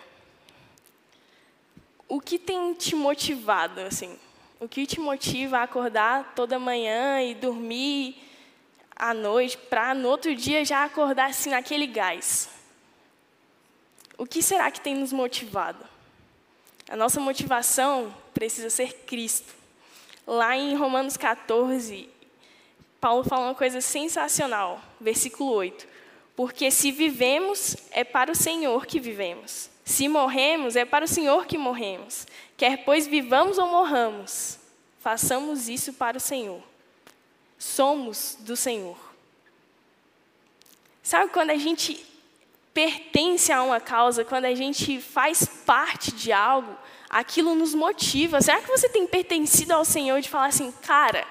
O 2.07 2.21
que 2.21 2.37
tem 2.37 2.71
te 2.75 2.95
motivado 2.95 3.81
assim? 3.81 4.15
O 4.59 4.69
que 4.69 4.85
te 4.85 4.99
motiva 4.99 5.57
a 5.57 5.63
acordar 5.63 6.33
toda 6.35 6.59
manhã 6.59 7.19
e 7.23 7.33
dormir 7.33 8.15
à 8.95 9.11
noite, 9.11 9.57
para 9.57 9.95
no 9.95 10.07
outro 10.07 10.35
dia 10.35 10.63
já 10.63 10.83
acordar 10.83 11.31
assim 11.31 11.49
naquele 11.49 11.87
gás. 11.87 12.47
O 14.15 14.27
que 14.27 14.43
será 14.43 14.69
que 14.69 14.79
tem 14.79 14.93
nos 14.93 15.11
motivado? 15.11 15.83
A 16.87 16.95
nossa 16.95 17.19
motivação 17.19 18.13
precisa 18.35 18.69
ser 18.69 18.93
Cristo. 19.07 19.51
Lá 20.27 20.55
em 20.55 20.75
Romanos 20.75 21.17
14, 21.17 22.07
Paulo 23.01 23.23
fala 23.23 23.47
uma 23.47 23.55
coisa 23.55 23.81
sensacional, 23.81 24.79
versículo 25.01 25.49
8. 25.53 25.96
Porque 26.37 26.71
se 26.71 26.89
vivemos, 26.89 27.75
é 27.91 28.05
para 28.05 28.31
o 28.31 28.35
Senhor 28.35 28.85
que 28.85 28.97
vivemos. 28.97 29.69
Se 29.83 30.07
morremos, 30.07 30.77
é 30.77 30.85
para 30.85 31.03
o 31.03 31.07
Senhor 31.07 31.45
que 31.45 31.57
morremos. 31.57 32.25
Quer 32.55 32.85
pois 32.85 33.05
vivamos 33.07 33.57
ou 33.57 33.67
morramos, 33.67 34.57
façamos 34.99 35.67
isso 35.67 35.91
para 35.91 36.15
o 36.15 36.21
Senhor 36.21 36.63
somos 37.57 38.37
do 38.39 38.55
Senhor. 38.55 38.97
Sabe 41.01 41.31
quando 41.31 41.51
a 41.51 41.55
gente 41.55 42.05
pertence 42.73 43.51
a 43.51 43.63
uma 43.63 43.79
causa, 43.79 44.23
quando 44.23 44.45
a 44.45 44.53
gente 44.53 45.01
faz 45.01 45.45
parte 45.65 46.11
de 46.11 46.31
algo, 46.31 46.77
aquilo 47.09 47.55
nos 47.55 47.73
motiva. 47.73 48.41
Será 48.41 48.61
que 48.61 48.67
você 48.67 48.87
tem 48.89 49.07
pertencido 49.07 49.73
ao 49.73 49.85
Senhor 49.85 50.21
de 50.21 50.29
falar 50.29 50.47
assim, 50.47 50.71
cara, 50.83 51.25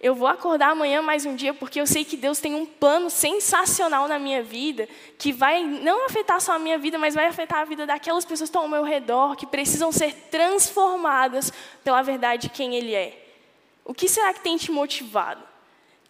eu 0.00 0.14
vou 0.14 0.28
acordar 0.28 0.70
amanhã 0.70 1.02
mais 1.02 1.26
um 1.26 1.34
dia 1.34 1.52
porque 1.52 1.80
eu 1.80 1.86
sei 1.86 2.04
que 2.04 2.16
Deus 2.16 2.38
tem 2.38 2.54
um 2.54 2.64
plano 2.64 3.10
sensacional 3.10 4.06
na 4.06 4.16
minha 4.16 4.42
vida 4.42 4.88
que 5.18 5.32
vai 5.32 5.64
não 5.64 6.06
afetar 6.06 6.40
só 6.40 6.52
a 6.52 6.58
minha 6.58 6.78
vida, 6.78 6.96
mas 6.98 7.16
vai 7.16 7.26
afetar 7.26 7.60
a 7.60 7.64
vida 7.64 7.84
daquelas 7.84 8.24
pessoas 8.24 8.48
que 8.48 8.56
estão 8.56 8.62
ao 8.62 8.68
meu 8.68 8.84
redor, 8.84 9.34
que 9.34 9.46
precisam 9.46 9.90
ser 9.90 10.14
transformadas 10.30 11.52
pela 11.82 12.00
verdade 12.02 12.42
de 12.42 12.50
quem 12.50 12.76
Ele 12.76 12.94
é. 12.94 13.26
O 13.84 13.92
que 13.92 14.08
será 14.08 14.32
que 14.32 14.40
tem 14.40 14.56
te 14.56 14.70
motivado? 14.70 15.42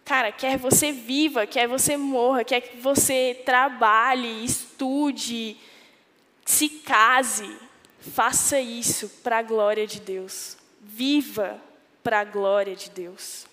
Cara, 0.05 0.31
quer 0.31 0.57
você 0.57 0.91
viva, 0.91 1.47
quer 1.47 1.67
você 1.67 1.97
morra, 1.97 2.43
quer 2.43 2.61
que 2.61 2.77
você 2.77 3.41
trabalhe, 3.43 4.45
estude, 4.45 5.57
se 6.45 6.69
case, 6.69 7.57
faça 8.13 8.59
isso 8.59 9.09
para 9.23 9.39
a 9.39 9.43
glória 9.43 9.87
de 9.87 9.99
Deus. 9.99 10.57
Viva 10.79 11.59
para 12.03 12.19
a 12.19 12.23
glória 12.23 12.75
de 12.75 12.89
Deus. 12.91 13.48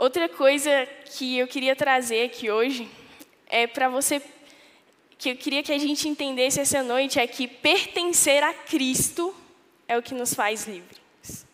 Outra 0.00 0.30
coisa 0.30 0.88
que 1.04 1.36
eu 1.36 1.46
queria 1.46 1.76
trazer 1.76 2.24
aqui 2.24 2.50
hoje 2.50 2.88
é 3.46 3.66
para 3.66 3.86
você 3.90 4.22
que 5.18 5.28
eu 5.28 5.36
queria 5.36 5.62
que 5.62 5.70
a 5.70 5.76
gente 5.76 6.08
entendesse 6.08 6.58
essa 6.58 6.82
noite 6.82 7.20
é 7.20 7.26
que 7.26 7.46
pertencer 7.46 8.42
a 8.42 8.54
Cristo 8.54 9.36
é 9.86 9.98
o 9.98 10.02
que 10.02 10.14
nos 10.14 10.32
faz 10.32 10.66
livres. 10.66 11.44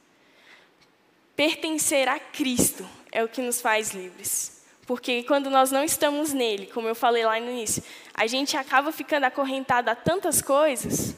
Pertencer 1.35 2.07
a 2.07 2.21
Cristo 2.21 2.89
é 3.11 3.25
o 3.25 3.29
que 3.29 3.43
nos 3.43 3.61
faz 3.61 3.91
livres. 3.91 4.63
Porque 4.87 5.25
quando 5.25 5.51
nós 5.51 5.73
não 5.73 5.83
estamos 5.83 6.33
nele, 6.33 6.67
como 6.67 6.87
eu 6.87 6.95
falei 6.95 7.25
lá 7.25 7.41
no 7.41 7.51
início, 7.51 7.83
a 8.15 8.29
gente 8.29 8.57
acaba 8.57 8.93
ficando 8.93 9.25
acorrentado 9.25 9.91
a 9.91 9.97
tantas 9.97 10.41
coisas, 10.41 11.17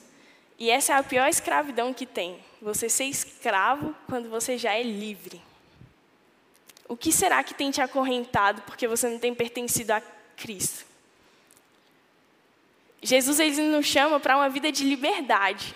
e 0.59 0.71
essa 0.71 0.95
é 0.95 0.97
a 0.97 1.03
pior 1.03 1.29
escravidão 1.29 1.93
que 1.93 2.07
tem. 2.07 2.39
Você 2.63 2.89
ser 2.89 3.05
escravo 3.05 3.95
quando 4.07 4.31
você 4.31 4.57
já 4.57 4.73
é 4.73 4.83
livre. 4.83 5.47
O 6.89 6.97
que 6.97 7.13
será 7.13 7.45
que 7.45 7.53
tem 7.53 7.71
te 7.71 7.83
acorrentado 7.83 8.63
porque 8.63 8.89
você 8.89 9.09
não 9.09 9.19
tem 9.19 9.35
pertencido 9.35 9.93
a 9.93 10.01
Cristo? 10.37 10.87
Jesus 13.03 13.39
ele 13.39 13.63
nos 13.63 13.87
chama 13.87 14.19
para 14.19 14.37
uma 14.37 14.49
vida 14.49 14.73
de 14.73 14.85
liberdade. 14.85 15.75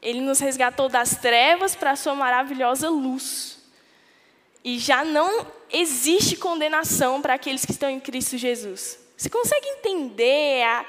Ele 0.00 0.20
nos 0.20 0.40
resgatou 0.40 0.88
das 0.88 1.16
trevas 1.16 1.76
para 1.76 1.92
a 1.92 1.96
sua 1.96 2.14
maravilhosa 2.14 2.88
luz. 2.88 3.58
E 4.64 4.78
já 4.78 5.04
não 5.04 5.46
existe 5.70 6.36
condenação 6.36 7.20
para 7.20 7.34
aqueles 7.34 7.64
que 7.64 7.72
estão 7.72 7.90
em 7.90 8.00
Cristo 8.00 8.36
Jesus. 8.36 8.98
Você 9.16 9.28
consegue 9.28 9.68
entender 9.68 10.64
a 10.64 10.84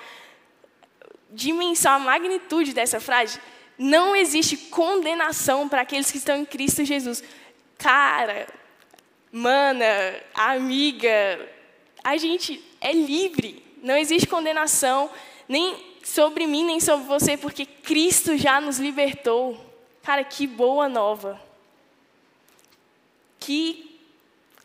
dimensão, 1.29 1.93
a 1.93 1.99
magnitude 1.99 2.73
dessa 2.73 2.99
frase? 2.99 3.39
Não 3.77 4.15
existe 4.15 4.57
condenação 4.57 5.67
para 5.67 5.81
aqueles 5.81 6.09
que 6.09 6.17
estão 6.17 6.35
em 6.35 6.45
Cristo 6.45 6.83
Jesus. 6.83 7.23
Cara, 7.77 8.47
mana, 9.35 9.85
amiga, 10.35 11.49
a 12.03 12.15
gente 12.17 12.63
é 12.79 12.93
livre. 12.93 13.65
Não 13.81 13.97
existe 13.97 14.27
condenação 14.27 15.09
nem 15.49 15.75
sobre 16.03 16.45
mim, 16.45 16.63
nem 16.63 16.79
sobre 16.79 17.07
você, 17.07 17.35
porque 17.35 17.65
Cristo 17.65 18.37
já 18.37 18.61
nos 18.61 18.77
libertou. 18.77 19.59
Cara, 20.03 20.23
que 20.23 20.45
boa 20.45 20.87
nova. 20.87 21.41
Que 23.39 23.99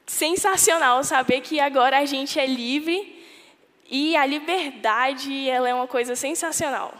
sensacional 0.07 1.03
saber 1.03 1.41
que 1.41 1.59
agora 1.59 1.99
a 1.99 2.05
gente 2.05 2.39
é 2.39 2.47
livre 2.47 3.25
e 3.89 4.15
a 4.17 4.27
liberdade 4.27 5.49
ela 5.49 5.69
é 5.69 5.75
uma 5.75 5.87
coisa 5.87 6.15
sensacional. 6.15 6.93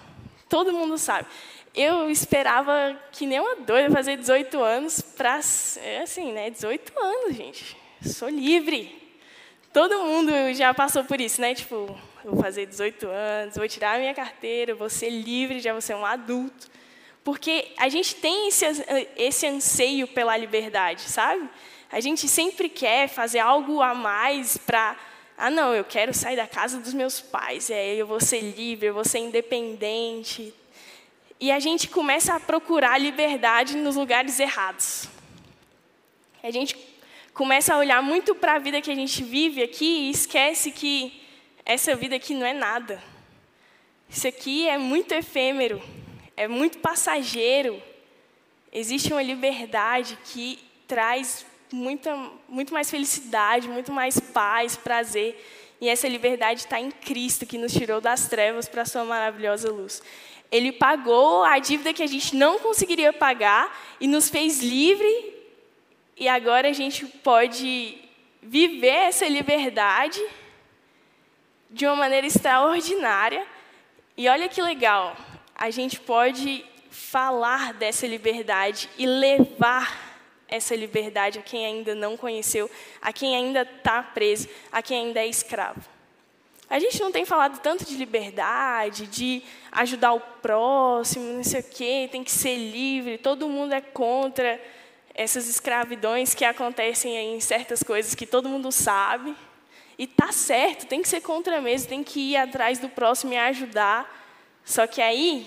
Todo 0.49 0.73
mundo 0.73 0.97
sabe. 0.97 1.29
Eu 1.81 2.11
esperava 2.11 3.01
que 3.13 3.25
nem 3.25 3.39
uma 3.39 3.55
doida 3.55 3.89
fazer 3.89 4.17
18 4.17 4.61
anos 4.61 5.01
para 5.01 5.39
é 5.81 6.01
assim, 6.01 6.33
né? 6.33 6.51
18 6.51 6.93
anos, 6.99 7.37
gente. 7.37 7.77
Sou 8.05 8.29
livre. 8.29 9.01
Todo 9.73 10.03
mundo 10.03 10.33
já 10.55 10.75
passou 10.75 11.05
por 11.05 11.21
isso, 11.21 11.41
né? 11.41 11.55
Tipo, 11.55 11.97
vou 12.25 12.43
fazer 12.43 12.67
18 12.67 13.07
anos, 13.07 13.55
vou 13.55 13.69
tirar 13.69 13.95
a 13.95 13.99
minha 14.01 14.13
carteira, 14.13 14.75
vou 14.75 14.91
ser 14.91 15.09
livre, 15.09 15.61
já 15.61 15.71
vou 15.71 15.81
ser 15.81 15.95
um 15.95 16.05
adulto. 16.05 16.67
Porque 17.23 17.71
a 17.79 17.89
gente 17.89 18.17
tem 18.17 18.49
esse, 18.49 18.65
esse 19.17 19.47
anseio 19.47 20.09
pela 20.09 20.37
liberdade, 20.37 21.03
sabe? 21.03 21.49
A 21.93 22.01
gente 22.01 22.27
sempre 22.27 22.69
quer 22.69 23.07
fazer 23.09 23.39
algo 23.39 23.81
a 23.83 23.95
mais 23.95 24.57
para. 24.57 24.97
Ah, 25.37 25.49
não, 25.49 25.73
eu 25.73 25.85
quero 25.85 26.13
sair 26.13 26.35
da 26.35 26.49
casa 26.49 26.81
dos 26.81 26.93
meus 26.93 27.21
pais, 27.21 27.71
é, 27.71 27.95
eu 27.95 28.05
vou 28.05 28.19
ser 28.19 28.41
livre, 28.41 28.89
eu 28.89 28.95
vou 28.95 29.05
ser 29.05 29.21
independente. 29.21 30.53
E 31.41 31.53
a 31.53 31.61
gente 31.61 31.89
começa 31.89 32.35
a 32.35 32.41
procurar 32.41 32.99
liberdade 32.99 33.77
nos 33.77 33.95
lugares 33.95 34.41
errados. 34.41 35.09
A 36.43 36.51
gente 36.51 36.77
começa 37.33 37.75
a 37.75 37.79
olhar 37.79 38.03
muito 38.03 38.35
para 38.35 38.55
a 38.55 38.59
vida 38.59 38.81
que 38.81 38.91
a 38.91 38.95
gente 38.95 39.23
vive 39.23 39.63
aqui 39.63 39.85
e 39.85 40.11
esquece 40.11 40.73
que 40.73 41.23
essa 41.65 41.95
vida 41.95 42.17
aqui 42.17 42.35
não 42.35 42.45
é 42.45 42.53
nada. 42.53 43.01
Isso 44.09 44.27
aqui 44.27 44.69
é 44.69 44.77
muito 44.79 45.13
efêmero, 45.13 45.81
é 46.37 46.49
muito 46.49 46.79
passageiro. 46.79 47.81
Existe 48.73 49.13
uma 49.13 49.23
liberdade 49.23 50.19
que 50.25 50.59
traz 50.89 51.47
muita, 51.73 52.17
muito 52.49 52.73
mais 52.73 52.91
felicidade, 52.91 53.69
muito 53.69 53.93
mais 53.93 54.19
paz, 54.19 54.77
prazer. 54.77 55.39
E 55.81 55.89
essa 55.89 56.09
liberdade 56.09 56.61
está 56.61 56.81
em 56.81 56.91
Cristo, 56.91 57.47
que 57.47 57.59
nos 57.59 57.73
tirou 57.73 58.01
das 58.01 58.29
trevas 58.29 58.69
para 58.69 58.83
a 58.83 58.87
sua 58.87 59.05
maravilhosa 59.05 59.71
luz. 59.71 60.03
Ele 60.51 60.73
pagou 60.73 61.45
a 61.45 61.59
dívida 61.59 61.93
que 61.93 62.03
a 62.03 62.07
gente 62.07 62.35
não 62.35 62.59
conseguiria 62.59 63.13
pagar 63.13 63.77
e 64.01 64.07
nos 64.07 64.29
fez 64.29 64.61
livre. 64.61 65.37
E 66.17 66.27
agora 66.27 66.69
a 66.69 66.73
gente 66.73 67.07
pode 67.07 67.99
viver 68.43 68.89
essa 68.89 69.27
liberdade 69.29 70.21
de 71.71 71.87
uma 71.87 71.97
maneira 71.97 72.27
extraordinária. 72.27 73.47
E 74.17 74.29
olha 74.29 74.49
que 74.49 74.61
legal, 74.61 75.17
a 75.55 75.71
gente 75.71 76.01
pode 76.01 76.65
falar 76.91 77.73
dessa 77.75 78.07
liberdade 78.07 78.89
e 78.99 79.07
levar 79.07 80.08
essa 80.49 80.75
liberdade 80.75 81.39
a 81.39 81.43
quem 81.43 81.67
ainda 81.67 81.95
não 81.95 82.17
conheceu, 82.17 82.71
a 83.01 83.13
quem 83.13 83.37
ainda 83.37 83.63
está 83.63 84.03
preso, 84.03 84.49
a 84.73 84.83
quem 84.83 85.07
ainda 85.07 85.21
é 85.21 85.27
escravo. 85.27 85.83
A 86.71 86.79
gente 86.79 87.01
não 87.01 87.11
tem 87.11 87.25
falado 87.25 87.61
tanto 87.61 87.85
de 87.85 87.97
liberdade, 87.97 89.07
de 89.07 89.43
ajudar 89.73 90.13
o 90.13 90.21
próximo, 90.21 91.25
não 91.33 91.45
sei 91.45 91.61
o 91.61 91.65
quê, 91.65 92.09
tem 92.11 92.23
que 92.23 92.31
ser 92.31 92.57
livre, 92.57 93.17
todo 93.17 93.49
mundo 93.49 93.73
é 93.73 93.81
contra 93.81 94.61
essas 95.15 95.49
escravidões 95.49 96.35
que 96.35 96.45
acontecem 96.45 97.17
em 97.17 97.41
certas 97.41 97.83
coisas 97.83 98.15
que 98.15 98.27
todo 98.27 98.49
mundo 98.49 98.71
sabe. 98.71 99.35
E 99.99 100.07
tá 100.07 100.31
certo, 100.31 100.87
tem 100.87 101.03
que 101.03 101.09
ser 101.09 101.23
contra 101.23 101.61
mesmo, 101.61 101.89
tem 101.89 102.05
que 102.05 102.33
ir 102.33 102.37
atrás 102.37 102.79
do 102.79 102.89
próximo 102.89 103.33
e 103.33 103.37
ajudar. 103.37 104.07
Só 104.65 104.87
que 104.87 105.01
aí, 105.01 105.47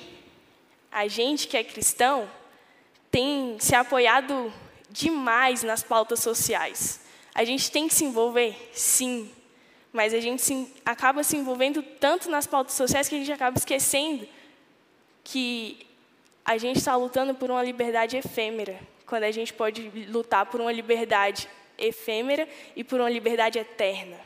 a 0.91 1.07
gente 1.07 1.47
que 1.47 1.55
é 1.55 1.63
cristão 1.63 2.29
tem 3.11 3.57
se 3.59 3.75
apoiado 3.75 4.51
demais 4.91 5.63
nas 5.63 5.81
pautas 5.81 6.19
sociais. 6.19 7.01
A 7.33 7.43
gente 7.43 7.71
tem 7.71 7.87
que 7.87 7.93
se 7.93 8.03
envolver, 8.03 8.55
sim, 8.73 9.31
mas 9.91 10.13
a 10.13 10.19
gente 10.19 10.41
se, 10.41 10.67
acaba 10.85 11.23
se 11.23 11.35
envolvendo 11.35 11.81
tanto 11.81 12.29
nas 12.29 12.45
pautas 12.45 12.75
sociais 12.75 13.09
que 13.09 13.15
a 13.15 13.17
gente 13.17 13.31
acaba 13.31 13.57
esquecendo 13.57 14.27
que 15.23 15.85
a 16.43 16.57
gente 16.57 16.77
está 16.77 16.95
lutando 16.95 17.35
por 17.35 17.51
uma 17.51 17.63
liberdade 17.63 18.17
efêmera, 18.17 18.79
quando 19.05 19.23
a 19.23 19.31
gente 19.31 19.53
pode 19.53 19.89
lutar 20.09 20.45
por 20.45 20.59
uma 20.59 20.71
liberdade 20.71 21.47
efêmera 21.77 22.47
e 22.75 22.83
por 22.83 22.99
uma 22.99 23.09
liberdade 23.09 23.59
eterna. 23.59 24.17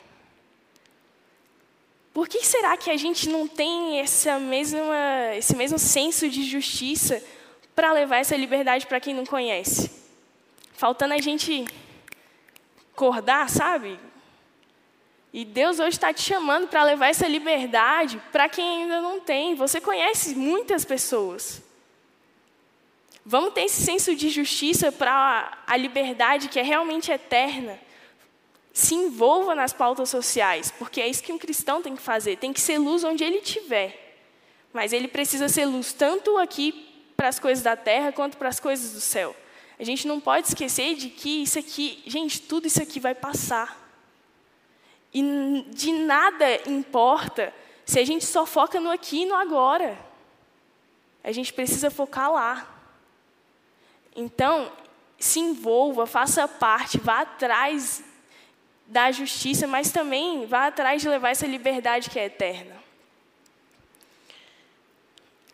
Por 2.12 2.28
que 2.28 2.44
será 2.44 2.76
que 2.76 2.90
a 2.90 2.96
gente 2.96 3.28
não 3.28 3.46
tem 3.46 4.00
essa 4.00 4.38
mesma, 4.38 5.34
esse 5.36 5.54
mesmo 5.54 5.78
senso 5.78 6.28
de 6.30 6.44
justiça 6.44 7.22
para 7.74 7.92
levar 7.92 8.16
essa 8.18 8.34
liberdade 8.34 8.86
para 8.86 8.98
quem 8.98 9.12
não 9.12 9.26
conhece? 9.26 9.90
Faltando 10.76 11.14
a 11.14 11.18
gente 11.18 11.64
acordar, 12.92 13.48
sabe? 13.48 13.98
E 15.32 15.44
Deus 15.44 15.78
hoje 15.78 15.96
está 15.96 16.12
te 16.12 16.22
chamando 16.22 16.68
para 16.68 16.84
levar 16.84 17.08
essa 17.08 17.26
liberdade 17.26 18.20
para 18.30 18.48
quem 18.48 18.82
ainda 18.82 19.00
não 19.00 19.18
tem. 19.18 19.54
Você 19.54 19.80
conhece 19.80 20.34
muitas 20.34 20.84
pessoas. 20.84 21.62
Vamos 23.24 23.54
ter 23.54 23.62
esse 23.62 23.82
senso 23.82 24.14
de 24.14 24.28
justiça 24.28 24.92
para 24.92 25.58
a 25.66 25.76
liberdade 25.76 26.48
que 26.48 26.60
é 26.60 26.62
realmente 26.62 27.10
eterna 27.10 27.78
se 28.72 28.94
envolva 28.94 29.54
nas 29.54 29.72
pautas 29.72 30.10
sociais, 30.10 30.70
porque 30.78 31.00
é 31.00 31.08
isso 31.08 31.22
que 31.22 31.32
um 31.32 31.38
cristão 31.38 31.80
tem 31.80 31.96
que 31.96 32.02
fazer, 32.02 32.36
tem 32.36 32.52
que 32.52 32.60
ser 32.60 32.76
luz 32.76 33.02
onde 33.04 33.24
ele 33.24 33.38
estiver. 33.38 34.18
Mas 34.70 34.92
ele 34.92 35.08
precisa 35.08 35.48
ser 35.48 35.64
luz 35.64 35.94
tanto 35.94 36.36
aqui 36.36 36.86
para 37.16 37.28
as 37.28 37.38
coisas 37.38 37.64
da 37.64 37.74
terra 37.74 38.12
quanto 38.12 38.36
para 38.36 38.50
as 38.50 38.60
coisas 38.60 38.92
do 38.92 39.00
céu. 39.00 39.34
A 39.78 39.84
gente 39.84 40.06
não 40.06 40.20
pode 40.20 40.48
esquecer 40.48 40.94
de 40.94 41.10
que 41.10 41.42
isso 41.42 41.58
aqui, 41.58 42.02
gente, 42.06 42.40
tudo 42.40 42.66
isso 42.66 42.82
aqui 42.82 42.98
vai 42.98 43.14
passar. 43.14 43.78
E 45.12 45.64
de 45.68 45.92
nada 45.92 46.68
importa 46.68 47.52
se 47.84 47.98
a 47.98 48.04
gente 48.04 48.24
só 48.24 48.46
foca 48.46 48.80
no 48.80 48.90
aqui 48.90 49.22
e 49.22 49.26
no 49.26 49.34
agora. 49.34 49.98
A 51.22 51.30
gente 51.32 51.52
precisa 51.52 51.90
focar 51.90 52.32
lá. 52.32 52.74
Então, 54.14 54.72
se 55.18 55.40
envolva, 55.40 56.06
faça 56.06 56.46
parte, 56.48 56.98
vá 56.98 57.20
atrás 57.20 58.02
da 58.86 59.10
justiça, 59.10 59.66
mas 59.66 59.90
também 59.90 60.46
vá 60.46 60.68
atrás 60.68 61.02
de 61.02 61.08
levar 61.08 61.30
essa 61.30 61.46
liberdade 61.46 62.08
que 62.08 62.18
é 62.18 62.26
eterna. 62.26 62.76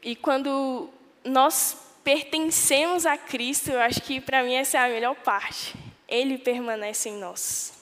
E 0.02 0.14
quando 0.14 0.90
nós 1.24 1.76
pertencemos 2.04 3.06
a 3.06 3.16
Cristo, 3.16 3.70
eu 3.70 3.80
acho 3.80 4.02
que 4.02 4.20
para 4.20 4.42
mim 4.42 4.54
essa 4.54 4.78
é 4.78 4.80
a 4.84 4.88
melhor 4.88 5.14
parte. 5.16 5.74
Ele 6.08 6.38
permanece 6.38 7.08
em 7.08 7.16
nós. 7.16 7.72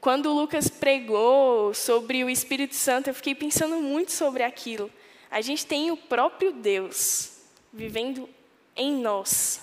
Quando 0.00 0.32
Lucas 0.32 0.68
pregou 0.68 1.74
sobre 1.74 2.22
o 2.22 2.30
Espírito 2.30 2.74
Santo, 2.74 3.08
eu 3.08 3.14
fiquei 3.14 3.34
pensando 3.34 3.76
muito 3.76 4.12
sobre 4.12 4.42
aquilo. 4.42 4.90
A 5.30 5.40
gente 5.40 5.66
tem 5.66 5.90
o 5.90 5.96
próprio 5.96 6.52
Deus 6.52 7.32
vivendo 7.72 8.28
em 8.76 8.94
nós. 8.94 9.60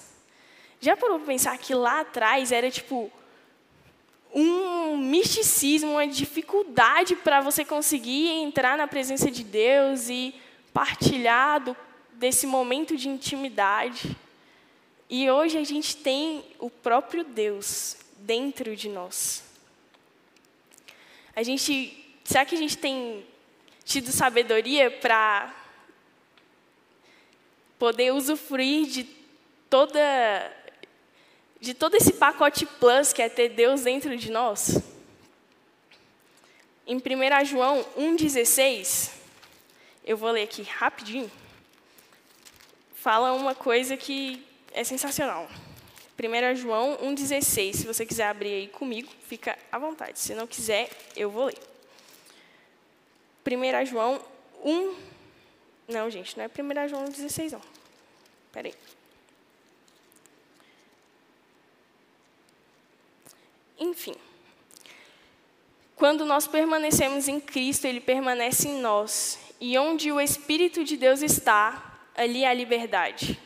Já 0.82 0.98
parou 0.98 1.20
para 1.20 1.28
pensar 1.28 1.58
que 1.58 1.74
lá 1.74 2.02
atrás 2.02 2.52
era 2.52 2.70
tipo 2.70 3.12
um 4.34 4.98
misticismo, 4.98 5.92
uma 5.92 6.08
dificuldade 6.08 7.16
para 7.16 7.42
você 7.42 7.66
conseguir 7.66 8.30
entrar 8.30 8.78
na 8.78 8.88
presença 8.88 9.32
de 9.32 9.44
Deus 9.44 10.10
e 10.10 10.36
partilhar 10.74 11.62
do, 11.62 11.76
desse 12.20 12.46
momento 12.46 12.98
de 12.98 13.08
intimidade. 13.08 14.16
E 15.10 15.32
hoje 15.32 15.58
a 15.58 15.64
gente 15.64 15.96
tem 15.96 16.44
o 16.60 16.70
próprio 16.70 17.24
Deus 17.24 17.96
dentro 18.18 18.76
de 18.76 18.90
nós. 18.90 19.44
A 21.34 21.42
gente, 21.42 22.14
será 22.26 22.44
que 22.44 22.54
a 22.54 22.58
gente 22.58 22.78
tem 22.78 23.26
tido 23.86 24.12
sabedoria 24.12 24.92
para 24.92 25.56
poder 27.80 28.14
usufruir 28.14 28.88
de 28.88 29.06
toda 29.70 30.00
de 31.62 31.74
todo 31.74 31.96
esse 31.96 32.14
pacote 32.14 32.66
plus 32.66 33.12
que 33.12 33.22
é 33.22 33.28
ter 33.28 33.50
Deus 33.50 33.84
dentro 33.84 34.16
de 34.18 34.30
nós? 34.30 34.82
Em 36.86 36.98
1 36.98 37.46
João 37.46 37.86
1,16, 37.98 39.12
eu 40.06 40.18
vou 40.18 40.32
ler 40.32 40.44
aqui 40.44 40.64
rapidinho, 40.64 41.30
fala 43.02 43.34
uma 43.34 43.56
coisa 43.56 43.96
que 43.96 44.46
é 44.74 44.84
sensacional. 44.84 45.48
1 46.18 46.56
João 46.56 46.98
1,16. 46.98 47.74
Se 47.74 47.88
você 47.88 48.06
quiser 48.06 48.28
abrir 48.28 48.54
aí 48.54 48.68
comigo, 48.68 49.10
fica 49.28 49.58
à 49.72 49.80
vontade. 49.80 50.20
Se 50.20 50.36
não 50.36 50.46
quiser, 50.46 50.90
eu 51.16 51.30
vou 51.30 51.46
ler. 51.46 51.58
1 53.48 53.86
João 53.86 54.22
1. 54.64 54.96
Não, 55.88 56.10
gente, 56.10 56.38
não 56.38 56.44
é 56.44 56.48
1 56.48 56.90
João 56.90 57.06
1,16, 57.06 57.54
não. 57.54 57.62
Espera. 58.48 58.72
Enfim. 63.80 64.16
Quando 65.96 66.26
nós 66.26 66.48
permanecemos 66.48 67.28
em 67.28 67.40
Cristo, 67.40 67.86
Ele 67.86 68.02
permanece 68.02 68.68
em 68.68 68.80
nós. 68.82 69.40
E 69.60 69.78
onde 69.78 70.12
o 70.12 70.20
Espírito 70.20 70.84
de 70.84 70.96
Deus 70.96 71.22
está, 71.22 71.89
ali 72.20 72.44
há 72.44 72.54
liberdade. 72.54 73.40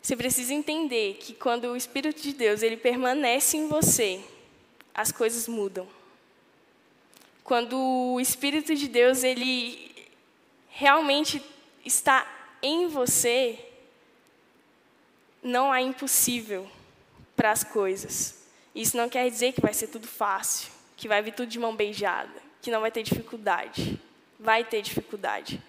Você 0.00 0.16
precisa 0.16 0.54
entender 0.54 1.14
que 1.14 1.34
quando 1.34 1.64
o 1.64 1.76
Espírito 1.76 2.22
de 2.22 2.32
Deus 2.32 2.62
ele 2.62 2.76
permanece 2.76 3.56
em 3.56 3.66
você, 3.66 4.20
as 4.94 5.10
coisas 5.10 5.48
mudam. 5.48 5.88
Quando 7.42 7.76
o 7.76 8.20
Espírito 8.20 8.76
de 8.76 8.86
Deus 8.86 9.24
ele 9.24 9.90
realmente 10.68 11.42
está 11.84 12.24
em 12.62 12.86
você, 12.86 13.58
não 15.42 15.72
há 15.72 15.82
impossível 15.82 16.70
para 17.34 17.50
as 17.50 17.64
coisas. 17.64 18.46
Isso 18.72 18.96
não 18.96 19.08
quer 19.08 19.28
dizer 19.28 19.52
que 19.52 19.60
vai 19.60 19.74
ser 19.74 19.88
tudo 19.88 20.06
fácil, 20.06 20.70
que 20.96 21.08
vai 21.08 21.20
vir 21.22 21.34
tudo 21.34 21.48
de 21.48 21.58
mão 21.58 21.74
beijada, 21.74 22.40
que 22.62 22.70
não 22.70 22.80
vai 22.80 22.92
ter 22.92 23.02
dificuldade. 23.02 24.00
Vai 24.38 24.62
ter 24.62 24.80
dificuldade. 24.80 25.60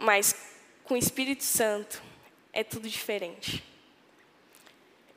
Mas 0.00 0.34
com 0.84 0.94
o 0.94 0.96
Espírito 0.96 1.44
Santo, 1.44 2.02
é 2.52 2.64
tudo 2.64 2.88
diferente. 2.88 3.62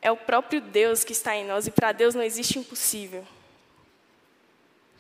É 0.01 0.11
o 0.11 0.17
próprio 0.17 0.59
Deus 0.59 1.03
que 1.03 1.13
está 1.13 1.35
em 1.35 1.45
nós 1.45 1.65
e 1.65 1.71
para 1.71 1.91
Deus 1.91 2.13
não 2.13 2.21
existe 2.21 2.59
impossível. 2.59 3.25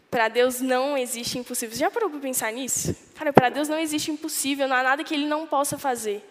Para 0.09 0.27
Deus 0.27 0.61
não 0.61 0.97
existe 0.97 1.37
impossível. 1.37 1.75
Você 1.75 1.81
já 1.81 1.91
parou 1.91 2.09
para 2.09 2.19
pensar 2.19 2.51
nisso? 2.51 2.95
Cara, 3.15 3.33
para 3.33 3.49
Deus 3.49 3.67
não 3.67 3.79
existe 3.79 4.11
impossível, 4.11 4.67
não 4.67 4.75
há 4.75 4.83
nada 4.83 5.03
que 5.03 5.13
Ele 5.13 5.25
não 5.25 5.47
possa 5.47 5.77
fazer. 5.77 6.23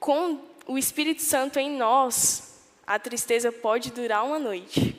Com 0.00 0.40
o 0.66 0.76
Espírito 0.78 1.22
Santo 1.22 1.58
em 1.58 1.70
nós, 1.70 2.60
a 2.86 2.98
tristeza 2.98 3.52
pode 3.52 3.90
durar 3.92 4.24
uma 4.24 4.38
noite, 4.38 4.96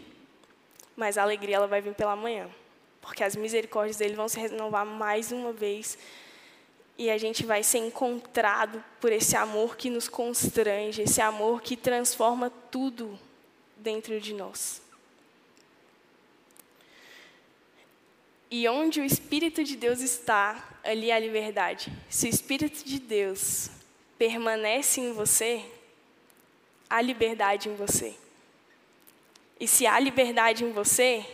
mas 0.96 1.18
a 1.18 1.24
alegria 1.24 1.58
ela 1.58 1.68
vai 1.68 1.82
vir 1.82 1.94
pela 1.94 2.16
manhã, 2.16 2.50
porque 3.02 3.24
as 3.24 3.36
misericórdias 3.36 3.98
dele 3.98 4.16
vão 4.16 4.28
se 4.28 4.40
renovar 4.40 4.86
mais 4.86 5.32
uma 5.32 5.52
vez 5.54 5.98
e 6.98 7.10
a 7.10 7.18
gente 7.18 7.46
vai 7.46 7.62
ser 7.62 7.80
encontrado 7.80 8.84
por 9.02 9.12
esse 9.12 9.36
amor 9.36 9.76
que 9.76 9.90
nos 9.90 10.08
constrange, 10.08 11.02
esse 11.02 11.22
amor 11.22 11.62
que 11.62 11.76
transforma 11.76 12.50
tudo 12.72 13.20
dentro 13.78 14.20
de 14.20 14.34
nós. 14.34 14.82
E 18.50 18.68
onde 18.70 19.02
o 19.02 19.06
Espírito 19.06 19.64
de 19.64 19.76
Deus 19.76 20.00
está, 20.00 20.80
ali 20.84 21.12
há 21.12 21.20
liberdade. 21.20 21.92
Se 22.10 22.28
o 22.28 22.30
Espírito 22.30 22.86
de 22.86 23.00
Deus 23.00 23.70
permanece 24.18 25.02
em 25.02 25.12
você, 25.12 25.66
há 26.90 27.02
liberdade 27.02 27.68
em 27.68 27.76
você. 27.76 28.16
E 29.60 29.68
se 29.68 29.86
há 29.86 30.00
liberdade 30.00 30.64
em 30.64 30.72
você, 30.72 31.26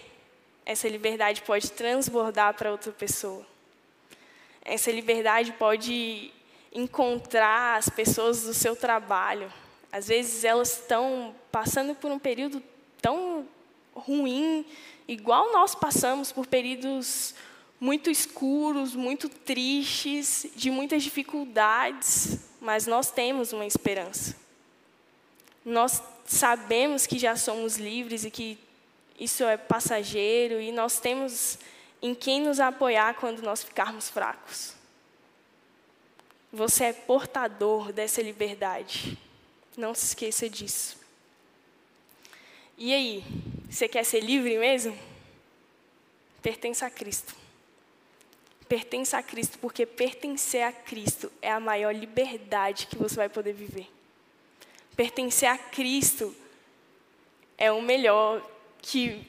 essa 0.65 0.88
liberdade 0.88 1.43
pode 1.43 1.71
transbordar 1.71 2.56
para 2.56 2.71
outra 2.71 2.91
pessoa. 2.91 3.51
Essa 4.63 4.91
liberdade 4.91 5.52
pode 5.54 6.32
encontrar 6.74 7.78
as 7.78 7.89
pessoas 7.89 8.43
do 8.43 8.54
seu 8.54 8.76
trabalho. 8.76 9.52
Às 9.91 10.08
vezes 10.08 10.43
elas 10.43 10.80
estão 10.80 11.36
passando 11.52 11.93
por 11.95 12.12
um 12.12 12.19
período 12.19 12.63
tão 13.02 13.45
ruim, 13.93 14.65
igual 15.08 15.52
nós 15.52 15.76
passamos 15.76 16.32
por 16.32 16.47
períodos 16.47 17.36
muito 17.80 18.10
escuros, 18.10 18.95
muito 18.95 19.28
tristes, 19.28 20.45
de 20.56 20.69
muitas 20.69 21.04
dificuldades, 21.04 22.38
mas 22.62 22.86
nós 22.86 23.10
temos 23.10 23.52
uma 23.52 23.65
esperança. 23.65 24.36
Nós 25.65 26.02
sabemos 26.26 27.06
que 27.06 27.17
já 27.17 27.36
somos 27.36 27.78
livres 27.78 28.24
e 28.24 28.32
que 28.32 28.58
isso 29.19 29.43
é 29.43 29.58
passageiro 29.58 30.62
e 30.62 30.71
nós 30.71 31.00
temos 31.00 31.58
em 32.02 32.16
quem 32.16 32.42
nos 32.42 32.60
apoiar 32.60 33.14
quando 33.16 33.42
nós 33.42 33.64
ficarmos 33.64 34.10
fracos. 34.10 34.74
Você 36.52 36.86
é 36.86 36.94
portador 36.94 37.94
dessa 37.94 38.22
liberdade. 38.22 39.18
Não 39.78 39.94
se 39.94 40.08
esqueça 40.08 40.50
disso. 40.50 41.00
E 42.78 42.94
aí, 42.94 43.24
você 43.70 43.88
quer 43.88 44.04
ser 44.04 44.22
livre 44.22 44.58
mesmo? 44.58 44.98
Pertença 46.42 46.88
a 46.88 46.90
Cristo. 46.90 47.36
Pertença 48.68 49.18
a 49.18 49.24
Cristo, 49.24 49.60
porque 49.60 49.86
pertencer 49.86 50.64
a 50.64 50.72
Cristo 50.72 51.32
é 51.42 51.52
a 51.52 51.60
maior 51.60 51.94
liberdade 51.94 52.88
que 52.88 52.98
você 52.98 53.16
vai 53.16 53.30
poder 53.30 53.54
viver. 53.54 53.88
Pertencer 54.96 55.48
a 55.48 55.58
Cristo 55.58 56.36
é 57.58 57.72
o 57.72 57.82
melhor 57.82 58.46
que 58.82 59.26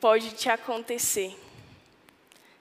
pode 0.00 0.30
te 0.32 0.48
acontecer. 0.48 1.36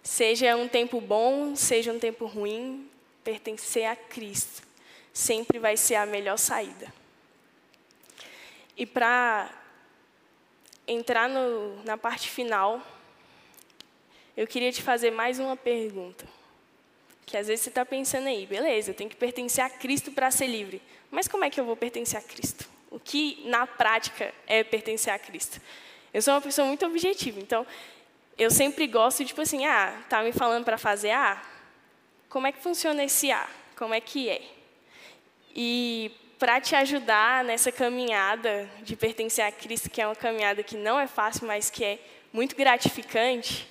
Seja 0.07 0.55
um 0.55 0.69
tempo 0.69 1.01
bom, 1.01 1.53
seja 1.53 1.91
um 1.91 1.99
tempo 1.99 2.27
ruim, 2.27 2.89
pertencer 3.25 3.83
a 3.83 3.93
Cristo 3.93 4.65
sempre 5.11 5.59
vai 5.59 5.75
ser 5.75 5.95
a 5.95 6.05
melhor 6.05 6.37
saída. 6.37 6.93
E 8.77 8.85
para 8.85 9.51
entrar 10.87 11.27
no, 11.27 11.83
na 11.83 11.97
parte 11.97 12.29
final, 12.29 12.81
eu 14.37 14.47
queria 14.47 14.71
te 14.71 14.81
fazer 14.81 15.11
mais 15.11 15.39
uma 15.39 15.57
pergunta. 15.57 16.25
Que 17.25 17.35
às 17.35 17.47
vezes 17.47 17.63
você 17.63 17.69
está 17.69 17.85
pensando 17.85 18.27
aí, 18.27 18.45
beleza, 18.45 18.91
eu 18.91 18.95
tenho 18.95 19.09
que 19.09 19.15
pertencer 19.17 19.61
a 19.61 19.69
Cristo 19.69 20.13
para 20.13 20.31
ser 20.31 20.47
livre. 20.47 20.81
Mas 21.11 21.27
como 21.27 21.43
é 21.43 21.49
que 21.49 21.59
eu 21.59 21.65
vou 21.65 21.75
pertencer 21.75 22.17
a 22.17 22.23
Cristo? 22.23 22.65
O 22.89 22.97
que 22.97 23.43
na 23.49 23.67
prática 23.67 24.33
é 24.47 24.63
pertencer 24.63 25.11
a 25.11 25.19
Cristo? 25.19 25.59
Eu 26.13 26.21
sou 26.21 26.33
uma 26.33 26.41
pessoa 26.41 26.65
muito 26.65 26.85
objetiva, 26.85 27.41
então 27.41 27.67
eu 28.37 28.51
sempre 28.51 28.85
gosto, 28.85 29.25
tipo 29.25 29.41
assim, 29.41 29.65
ah, 29.65 29.99
tá 30.07 30.21
me 30.21 30.31
falando 30.31 30.63
para 30.63 30.77
fazer 30.77 31.09
A? 31.09 31.41
Como 32.29 32.45
é 32.45 32.51
que 32.51 32.61
funciona 32.61 33.03
esse 33.03 33.31
A? 33.31 33.47
Como 33.75 33.93
é 33.93 33.99
que 33.99 34.29
é? 34.29 34.41
E 35.55 36.11
para 36.37 36.61
te 36.61 36.75
ajudar 36.75 37.43
nessa 37.43 37.71
caminhada 37.71 38.69
de 38.83 38.95
pertencer 38.95 39.43
a 39.43 39.51
Cristo, 39.51 39.89
que 39.89 39.99
é 39.99 40.05
uma 40.05 40.15
caminhada 40.15 40.61
que 40.61 40.77
não 40.77 40.99
é 40.99 41.07
fácil, 41.07 41.47
mas 41.47 41.71
que 41.71 41.83
é 41.83 41.99
muito 42.31 42.55
gratificante, 42.55 43.67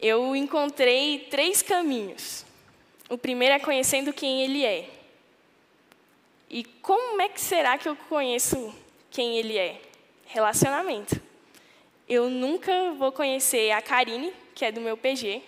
eu 0.00 0.34
encontrei 0.34 1.26
três 1.30 1.60
caminhos. 1.60 2.46
O 3.10 3.18
primeiro 3.18 3.54
é 3.54 3.58
conhecendo 3.58 4.10
quem 4.10 4.42
Ele 4.42 4.64
é. 4.64 4.88
E 6.48 6.64
como 6.64 7.20
é 7.20 7.28
que 7.28 7.40
será 7.40 7.76
que 7.76 7.88
eu 7.88 7.96
conheço 8.08 8.74
quem 9.10 9.36
Ele 9.36 9.58
é? 9.58 9.78
Relacionamento 10.26 11.31
eu 12.08 12.28
nunca 12.28 12.92
vou 12.92 13.12
conhecer 13.12 13.70
a 13.70 13.80
Karine, 13.80 14.32
que 14.54 14.64
é 14.64 14.72
do 14.72 14.80
meu 14.80 14.96
PG. 14.96 15.42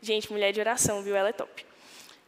Gente, 0.00 0.30
mulher 0.32 0.52
de 0.52 0.60
oração, 0.60 1.02
viu? 1.02 1.16
Ela 1.16 1.30
é 1.30 1.32
top. 1.32 1.64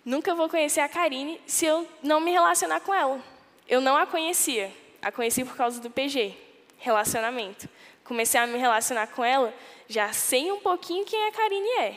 Nunca 0.05 0.35
vou 0.35 0.49
conhecer 0.49 0.81
a 0.81 0.89
Karine 0.89 1.41
se 1.47 1.67
eu 1.67 1.87
não 2.03 2.21
me 2.21 2.31
relacionar 2.31 2.81
com 2.81 2.95
ela. 2.95 3.21
Eu 3.69 3.81
não 3.81 3.97
a 3.97 4.07
conhecia. 4.07 4.73
A 5.03 5.11
conheci 5.11 5.45
por 5.45 5.57
causa 5.57 5.81
do 5.81 5.91
PG, 5.91 6.35
relacionamento. 6.79 7.69
Comecei 8.05 8.41
a 8.41 8.47
me 8.47 8.59
relacionar 8.59 9.09
com 9.09 9.25
ela, 9.25 9.53
já 9.89 10.13
sei 10.13 10.51
um 10.53 10.61
pouquinho 10.61 11.05
quem 11.05 11.27
a 11.27 11.33
Karine 11.33 11.69
é, 11.81 11.97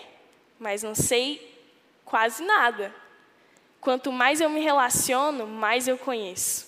mas 0.59 0.81
não 0.81 0.95
sei 0.95 1.55
quase 2.03 2.43
nada. 2.43 2.93
Quanto 3.79 4.11
mais 4.11 4.41
eu 4.41 4.49
me 4.49 4.59
relaciono, 4.59 5.45
mais 5.47 5.87
eu 5.87 5.97
conheço. 5.97 6.67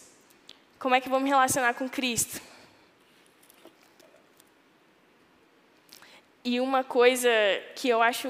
Como 0.79 0.95
é 0.95 1.01
que 1.01 1.07
eu 1.07 1.11
vou 1.11 1.19
me 1.19 1.29
relacionar 1.29 1.73
com 1.73 1.89
Cristo? 1.89 2.41
E 6.43 6.59
uma 6.59 6.83
coisa 6.83 7.29
que 7.75 7.87
eu 7.87 8.01
acho 8.01 8.27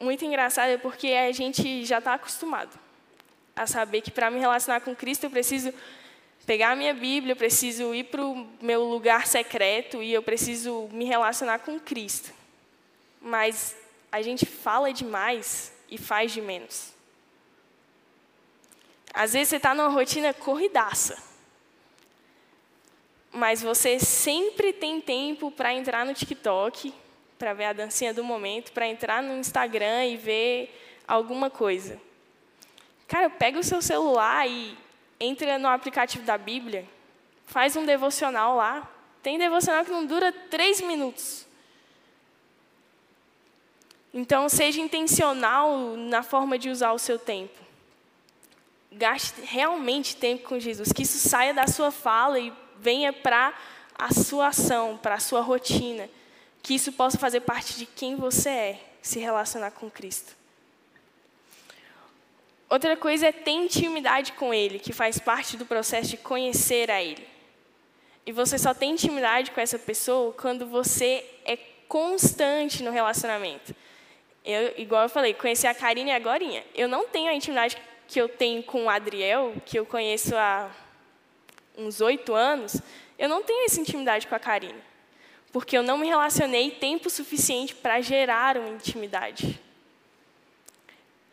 muito 0.00 0.24
engraçada 0.24 0.72
é 0.72 0.78
porque 0.78 1.08
a 1.08 1.32
gente 1.32 1.84
já 1.84 1.98
está 1.98 2.14
acostumado 2.14 2.78
a 3.54 3.66
saber 3.66 4.00
que 4.00 4.10
para 4.10 4.30
me 4.30 4.38
relacionar 4.38 4.80
com 4.80 4.96
Cristo 4.96 5.24
eu 5.24 5.30
preciso 5.30 5.72
pegar 6.46 6.70
a 6.70 6.76
minha 6.76 6.94
Bíblia, 6.94 7.32
eu 7.32 7.36
preciso 7.36 7.94
ir 7.94 8.04
para 8.04 8.24
o 8.24 8.48
meu 8.60 8.84
lugar 8.84 9.26
secreto 9.26 10.02
e 10.02 10.12
eu 10.12 10.22
preciso 10.22 10.88
me 10.92 11.04
relacionar 11.04 11.60
com 11.60 11.78
Cristo. 11.78 12.32
Mas 13.20 13.76
a 14.10 14.20
gente 14.22 14.44
fala 14.44 14.92
demais 14.92 15.72
e 15.88 15.96
faz 15.96 16.32
de 16.32 16.40
menos. 16.40 16.92
Às 19.14 19.34
vezes 19.34 19.50
você 19.50 19.56
está 19.56 19.74
numa 19.74 19.88
rotina 19.88 20.32
corridaça, 20.32 21.22
mas 23.30 23.62
você 23.62 23.98
sempre 23.98 24.72
tem 24.72 25.00
tempo 25.00 25.50
para 25.50 25.72
entrar 25.72 26.04
no 26.04 26.14
TikTok, 26.14 26.92
para 27.42 27.54
ver 27.54 27.64
a 27.64 27.72
dancinha 27.72 28.14
do 28.14 28.22
momento, 28.22 28.70
para 28.70 28.86
entrar 28.86 29.20
no 29.20 29.36
Instagram 29.36 30.06
e 30.06 30.16
ver 30.16 30.80
alguma 31.08 31.50
coisa. 31.50 32.00
Cara, 33.08 33.28
pega 33.28 33.58
o 33.58 33.64
seu 33.64 33.82
celular 33.82 34.48
e 34.48 34.78
entra 35.18 35.58
no 35.58 35.66
aplicativo 35.66 36.24
da 36.24 36.38
Bíblia, 36.38 36.86
faz 37.44 37.74
um 37.74 37.84
devocional 37.84 38.54
lá. 38.54 38.88
Tem 39.24 39.38
devocional 39.38 39.84
que 39.84 39.90
não 39.90 40.06
dura 40.06 40.30
três 40.30 40.80
minutos. 40.80 41.44
Então, 44.14 44.48
seja 44.48 44.80
intencional 44.80 45.96
na 45.96 46.22
forma 46.22 46.56
de 46.56 46.70
usar 46.70 46.92
o 46.92 46.98
seu 46.98 47.18
tempo. 47.18 47.58
Gaste 48.92 49.40
realmente 49.40 50.14
tempo 50.14 50.44
com 50.44 50.60
Jesus, 50.60 50.92
que 50.92 51.02
isso 51.02 51.18
saia 51.28 51.52
da 51.52 51.66
sua 51.66 51.90
fala 51.90 52.38
e 52.38 52.52
venha 52.78 53.12
para 53.12 53.52
a 53.98 54.14
sua 54.14 54.46
ação, 54.46 54.96
para 54.96 55.16
a 55.16 55.20
sua 55.20 55.40
rotina. 55.40 56.08
Que 56.62 56.74
isso 56.74 56.92
possa 56.92 57.18
fazer 57.18 57.40
parte 57.40 57.76
de 57.76 57.86
quem 57.86 58.16
você 58.16 58.48
é, 58.48 58.80
se 59.00 59.18
relacionar 59.18 59.72
com 59.72 59.90
Cristo. 59.90 60.36
Outra 62.70 62.96
coisa 62.96 63.26
é 63.26 63.32
ter 63.32 63.50
intimidade 63.50 64.32
com 64.32 64.54
Ele, 64.54 64.78
que 64.78 64.92
faz 64.92 65.18
parte 65.18 65.56
do 65.56 65.66
processo 65.66 66.10
de 66.10 66.16
conhecer 66.16 66.90
a 66.90 67.02
Ele. 67.02 67.26
E 68.24 68.32
você 68.32 68.56
só 68.56 68.72
tem 68.72 68.92
intimidade 68.92 69.50
com 69.50 69.60
essa 69.60 69.78
pessoa 69.78 70.32
quando 70.32 70.66
você 70.66 71.24
é 71.44 71.58
constante 71.88 72.82
no 72.82 72.90
relacionamento. 72.90 73.74
Eu, 74.44 74.72
igual 74.78 75.02
eu 75.02 75.08
falei, 75.08 75.34
conheci 75.34 75.66
a 75.66 75.74
Karine 75.74 76.12
agora. 76.12 76.42
Eu 76.74 76.88
não 76.88 77.06
tenho 77.06 77.28
a 77.28 77.34
intimidade 77.34 77.76
que 78.08 78.20
eu 78.20 78.28
tenho 78.28 78.62
com 78.62 78.84
o 78.84 78.88
Adriel, 78.90 79.54
que 79.66 79.78
eu 79.78 79.84
conheço 79.84 80.36
há 80.36 80.70
uns 81.76 82.00
oito 82.00 82.34
anos. 82.34 82.80
Eu 83.18 83.28
não 83.28 83.42
tenho 83.42 83.66
essa 83.66 83.80
intimidade 83.80 84.26
com 84.26 84.34
a 84.34 84.38
Karine. 84.38 84.82
Porque 85.52 85.76
eu 85.76 85.82
não 85.82 85.98
me 85.98 86.08
relacionei 86.08 86.70
tempo 86.70 87.10
suficiente 87.10 87.74
para 87.74 88.00
gerar 88.00 88.56
uma 88.56 88.70
intimidade. 88.70 89.60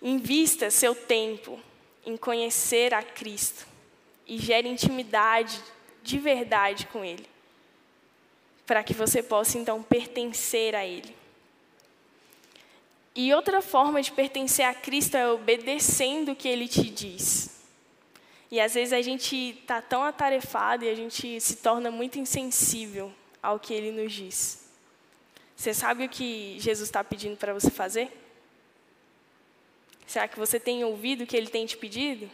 Invista 0.02 0.70
seu 0.70 0.94
tempo 0.94 1.58
em 2.06 2.18
conhecer 2.18 2.94
a 2.94 3.02
Cristo 3.02 3.66
e 4.28 4.38
gere 4.38 4.68
intimidade 4.68 5.62
de 6.04 6.18
verdade 6.20 6.86
com 6.88 7.04
Ele, 7.04 7.26
para 8.66 8.84
que 8.84 8.94
você 8.94 9.24
possa 9.24 9.58
então 9.58 9.82
pertencer 9.82 10.76
a 10.76 10.86
Ele. 10.86 11.16
E 13.16 13.34
outra 13.34 13.62
forma 13.62 14.02
de 14.02 14.12
pertencer 14.12 14.66
a 14.66 14.74
Cristo 14.74 15.16
é 15.16 15.30
obedecendo 15.32 16.34
o 16.34 16.36
que 16.36 16.48
Ele 16.48 16.68
te 16.68 16.90
diz. 16.90 17.58
E 18.52 18.60
às 18.60 18.74
vezes 18.74 18.94
a 18.94 19.02
gente 19.02 19.36
está 19.62 19.82
tão 19.82 20.04
atarefado 20.04 20.84
e 20.84 20.90
a 20.90 20.96
gente 20.96 21.40
se 21.40 21.58
torna 21.58 21.90
muito 21.92 22.20
insensível 22.20 23.14
ao 23.42 23.60
que 23.60 23.74
Ele 23.74 23.92
nos 23.92 24.12
diz. 24.12 24.70
Você 25.56 25.74
sabe 25.74 26.06
o 26.06 26.10
que 26.10 26.58
Jesus 26.60 26.88
está 26.88 27.04
pedindo 27.04 27.36
para 27.36 27.54
você 27.54 27.70
fazer? 27.70 28.10
Será 30.08 30.26
que 30.28 30.40
você 30.40 30.60
tem 30.60 30.84
ouvido 30.86 31.24
o 31.24 31.28
que 31.28 31.36
ele 31.36 31.50
tem 31.50 31.66
te 31.66 31.78
pedido? 31.78 32.32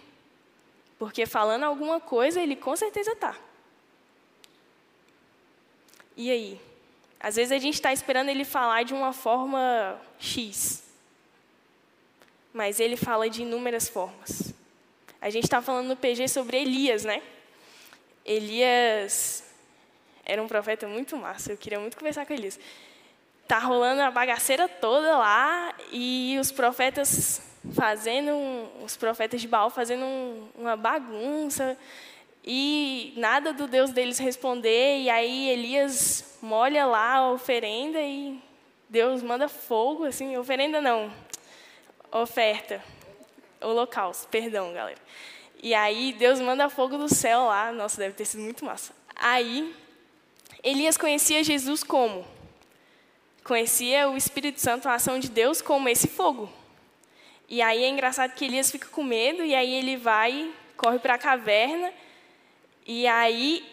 Porque 1.00 1.26
falando 1.26 1.64
alguma 1.64 2.00
coisa, 2.00 2.40
ele 2.40 2.56
com 2.56 2.76
certeza 2.76 3.14
está. 3.14 3.36
E 6.16 6.30
aí? 6.30 6.62
Às 7.20 7.36
vezes 7.36 7.52
a 7.52 7.58
gente 7.58 7.74
está 7.74 7.92
esperando 7.92 8.30
ele 8.30 8.46
falar 8.46 8.84
de 8.84 8.94
uma 8.94 9.12
forma 9.12 10.00
X. 10.20 10.84
Mas 12.54 12.80
ele 12.80 12.96
fala 12.96 13.28
de 13.28 13.42
inúmeras 13.42 13.90
formas. 13.90 14.54
A 15.20 15.32
gente 15.32 15.46
está 15.46 15.62
falando 15.62 15.88
no 15.88 15.98
PG 15.98 16.28
sobre 16.28 16.62
Elias, 16.62 17.04
né? 17.04 17.24
Elias 18.24 19.44
era 20.26 20.42
um 20.42 20.48
profeta 20.48 20.88
muito 20.88 21.16
massa. 21.16 21.52
Eu 21.52 21.58
queria 21.58 21.80
muito 21.80 21.96
conversar 21.96 22.26
com 22.26 22.34
Elias. 22.34 22.60
Tá 23.48 23.60
rolando 23.60 24.02
a 24.02 24.10
bagaceira 24.10 24.68
toda 24.68 25.18
lá 25.18 25.74
e 25.92 26.36
os 26.40 26.52
profetas 26.52 27.42
fazendo 27.74 28.32
os 28.84 28.96
profetas 28.96 29.42
de 29.42 29.48
Baal 29.48 29.70
fazendo 29.70 30.04
um, 30.04 30.48
uma 30.58 30.76
bagunça 30.76 31.78
e 32.44 33.14
nada 33.18 33.52
do 33.54 33.68
Deus 33.68 33.92
deles 33.92 34.20
responder 34.20 35.00
e 35.00 35.10
aí 35.10 35.50
Elias 35.50 36.38
molha 36.42 36.86
lá 36.86 37.16
a 37.16 37.32
oferenda 37.32 38.00
e 38.00 38.40
Deus 38.88 39.24
manda 39.24 39.48
fogo 39.48 40.06
assim 40.06 40.38
oferenda 40.38 40.80
não 40.80 41.12
oferta 42.12 42.84
holocausto 43.60 44.28
perdão 44.28 44.72
galera 44.74 45.00
e 45.64 45.74
aí 45.74 46.14
Deus 46.14 46.40
manda 46.40 46.70
fogo 46.70 46.98
do 46.98 47.10
céu 47.10 47.46
lá 47.46 47.72
nossa 47.72 47.98
deve 47.98 48.14
ter 48.14 48.26
sido 48.26 48.44
muito 48.44 48.64
massa 48.64 48.94
aí 49.16 49.76
Elias 50.66 50.98
conhecia 50.98 51.44
Jesus 51.44 51.84
como 51.84 52.26
conhecia 53.44 54.10
o 54.10 54.18
Espírito 54.18 54.60
Santo 54.60 54.90
a 54.90 54.96
ação 54.96 55.20
de 55.20 55.30
Deus 55.30 55.62
como 55.62 55.88
esse 55.88 56.08
fogo 56.08 56.52
e 57.48 57.62
aí 57.62 57.84
é 57.84 57.90
engraçado 57.90 58.34
que 58.34 58.46
Elias 58.46 58.72
fica 58.72 58.88
com 58.88 59.04
medo, 59.04 59.44
e 59.44 59.54
aí 59.54 59.74
ele 59.74 59.98
vai, 59.98 60.52
corre 60.76 60.98
para 60.98 61.14
a 61.14 61.18
caverna, 61.18 61.92
e 62.86 63.06
aí 63.06 63.64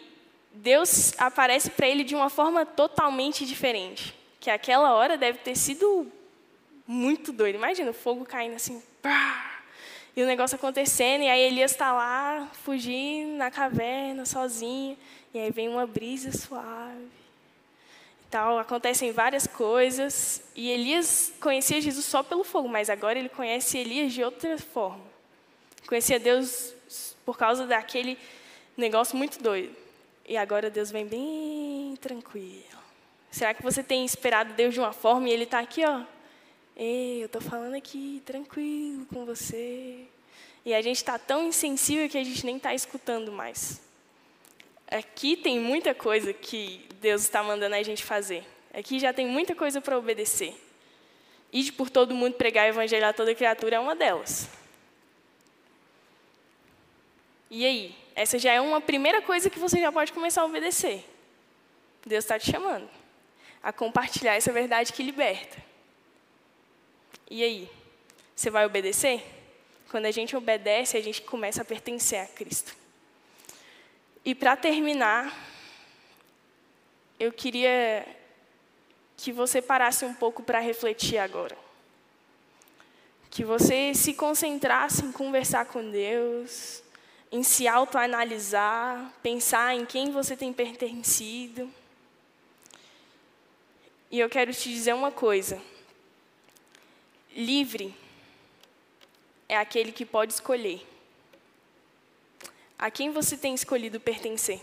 Deus 0.51 1.13
aparece 1.17 1.71
para 1.71 1.87
ele 1.87 2.03
de 2.03 2.13
uma 2.13 2.29
forma 2.29 2.65
totalmente 2.65 3.45
diferente. 3.45 4.15
Que 4.39 4.51
aquela 4.51 4.93
hora 4.93 5.17
deve 5.17 5.39
ter 5.39 5.55
sido 5.55 6.07
muito 6.85 7.31
doido. 7.31 7.55
Imagina 7.55 7.89
o 7.89 7.93
fogo 7.93 8.25
caindo 8.25 8.55
assim, 8.55 8.81
pá, 9.01 9.61
e 10.15 10.21
o 10.21 10.27
negócio 10.27 10.55
acontecendo, 10.55 11.23
e 11.23 11.29
aí 11.29 11.41
Elias 11.41 11.71
está 11.71 11.91
lá, 11.91 12.47
fugindo 12.63 13.37
na 13.37 13.49
caverna, 13.49 14.23
sozinho, 14.25 14.95
e 15.33 15.39
aí 15.39 15.51
vem 15.51 15.69
uma 15.69 15.87
brisa 15.87 16.31
suave 16.31 17.23
tal, 18.33 18.57
acontecem 18.57 19.11
várias 19.11 19.45
coisas. 19.45 20.41
E 20.55 20.71
Elias 20.71 21.31
conhecia 21.39 21.79
Jesus 21.79 22.03
só 22.03 22.23
pelo 22.23 22.43
fogo, 22.43 22.67
mas 22.67 22.89
agora 22.89 23.19
ele 23.19 23.29
conhece 23.29 23.77
Elias 23.77 24.11
de 24.11 24.23
outra 24.23 24.57
forma. 24.57 25.05
Conhecia 25.85 26.19
Deus 26.19 26.73
por 27.23 27.37
causa 27.37 27.67
daquele 27.67 28.17
negócio 28.75 29.15
muito 29.15 29.37
doido. 29.37 29.75
E 30.27 30.35
agora 30.35 30.71
Deus 30.71 30.89
vem 30.89 31.05
bem 31.05 31.95
tranquilo. 32.01 32.63
Será 33.29 33.53
que 33.53 33.61
você 33.61 33.83
tem 33.83 34.03
esperado 34.03 34.53
Deus 34.53 34.73
de 34.73 34.79
uma 34.79 34.93
forma 34.93 35.29
e 35.29 35.31
Ele 35.31 35.43
está 35.43 35.59
aqui, 35.59 35.85
ó? 35.85 36.01
Ei, 36.75 37.21
eu 37.21 37.27
estou 37.27 37.41
falando 37.41 37.75
aqui 37.75 38.19
tranquilo 38.25 39.05
com 39.13 39.25
você. 39.25 40.07
E 40.65 40.73
a 40.73 40.81
gente 40.81 40.97
está 40.97 41.19
tão 41.19 41.45
insensível 41.45 42.09
que 42.09 42.17
a 42.17 42.23
gente 42.23 42.43
nem 42.43 42.57
está 42.57 42.73
escutando 42.73 43.31
mais. 43.31 43.79
Aqui 44.87 45.35
tem 45.35 45.59
muita 45.59 45.93
coisa 45.93 46.33
que 46.33 46.87
Deus 47.01 47.21
está 47.21 47.41
mandando 47.41 47.75
a 47.75 47.83
gente 47.83 48.03
fazer. 48.03 48.45
Aqui 48.73 48.99
já 48.99 49.13
tem 49.13 49.27
muita 49.27 49.53
coisa 49.55 49.81
para 49.81 49.97
obedecer. 49.97 50.55
Ir 51.51 51.71
por 51.73 51.89
todo 51.89 52.15
mundo 52.15 52.33
pregar 52.33 52.65
o 52.65 52.69
evangelho 52.69 53.05
a 53.05 53.13
toda 53.13 53.35
criatura 53.35 53.75
é 53.75 53.79
uma 53.79 53.95
delas. 53.95 54.49
E 57.49 57.65
aí? 57.65 57.95
Essa 58.15 58.39
já 58.39 58.51
é 58.51 58.61
uma 58.61 58.81
primeira 58.81 59.21
coisa 59.21 59.49
que 59.49 59.59
você 59.59 59.79
já 59.79 59.91
pode 59.91 60.11
começar 60.11 60.41
a 60.41 60.45
obedecer. 60.45 61.05
Deus 62.05 62.23
está 62.23 62.37
te 62.37 62.51
chamando 62.51 62.89
a 63.61 63.71
compartilhar 63.71 64.35
essa 64.35 64.51
verdade 64.51 64.91
que 64.91 65.01
liberta. 65.01 65.57
E 67.29 67.41
aí? 67.41 67.69
Você 68.35 68.49
vai 68.49 68.65
obedecer? 68.65 69.23
Quando 69.89 70.05
a 70.05 70.11
gente 70.11 70.35
obedece, 70.35 70.97
a 70.97 71.01
gente 71.01 71.21
começa 71.21 71.61
a 71.61 71.65
pertencer 71.65 72.19
a 72.19 72.25
Cristo. 72.25 72.75
E 74.25 74.33
para 74.33 74.55
terminar, 74.55 75.37
eu 77.19 77.31
queria 77.31 78.07
que 79.17 79.33
você 79.33 79.61
parasse 79.61 80.05
um 80.05 80.13
pouco 80.13 80.41
para 80.41 80.59
refletir 80.59 81.17
agora. 81.17 81.57
Que 83.29 83.43
você 83.43 83.93
se 83.93 84.13
concentrasse 84.13 85.03
em 85.03 85.11
conversar 85.11 85.65
com 85.65 85.91
Deus, 85.91 86.81
em 87.31 87.43
se 87.43 87.67
autoanalisar, 87.67 89.11
pensar 89.21 89.75
em 89.75 89.85
quem 89.85 90.11
você 90.11 90.37
tem 90.37 90.53
pertencido. 90.53 91.69
E 94.09 94.19
eu 94.19 94.29
quero 94.29 94.53
te 94.53 94.69
dizer 94.69 94.93
uma 94.93 95.11
coisa: 95.11 95.61
livre 97.35 97.93
é 99.49 99.57
aquele 99.57 99.91
que 99.91 100.05
pode 100.05 100.33
escolher. 100.33 100.92
A 102.77 102.91
quem 102.91 103.11
você 103.11 103.37
tem 103.37 103.53
escolhido 103.53 103.99
pertencer? 103.99 104.59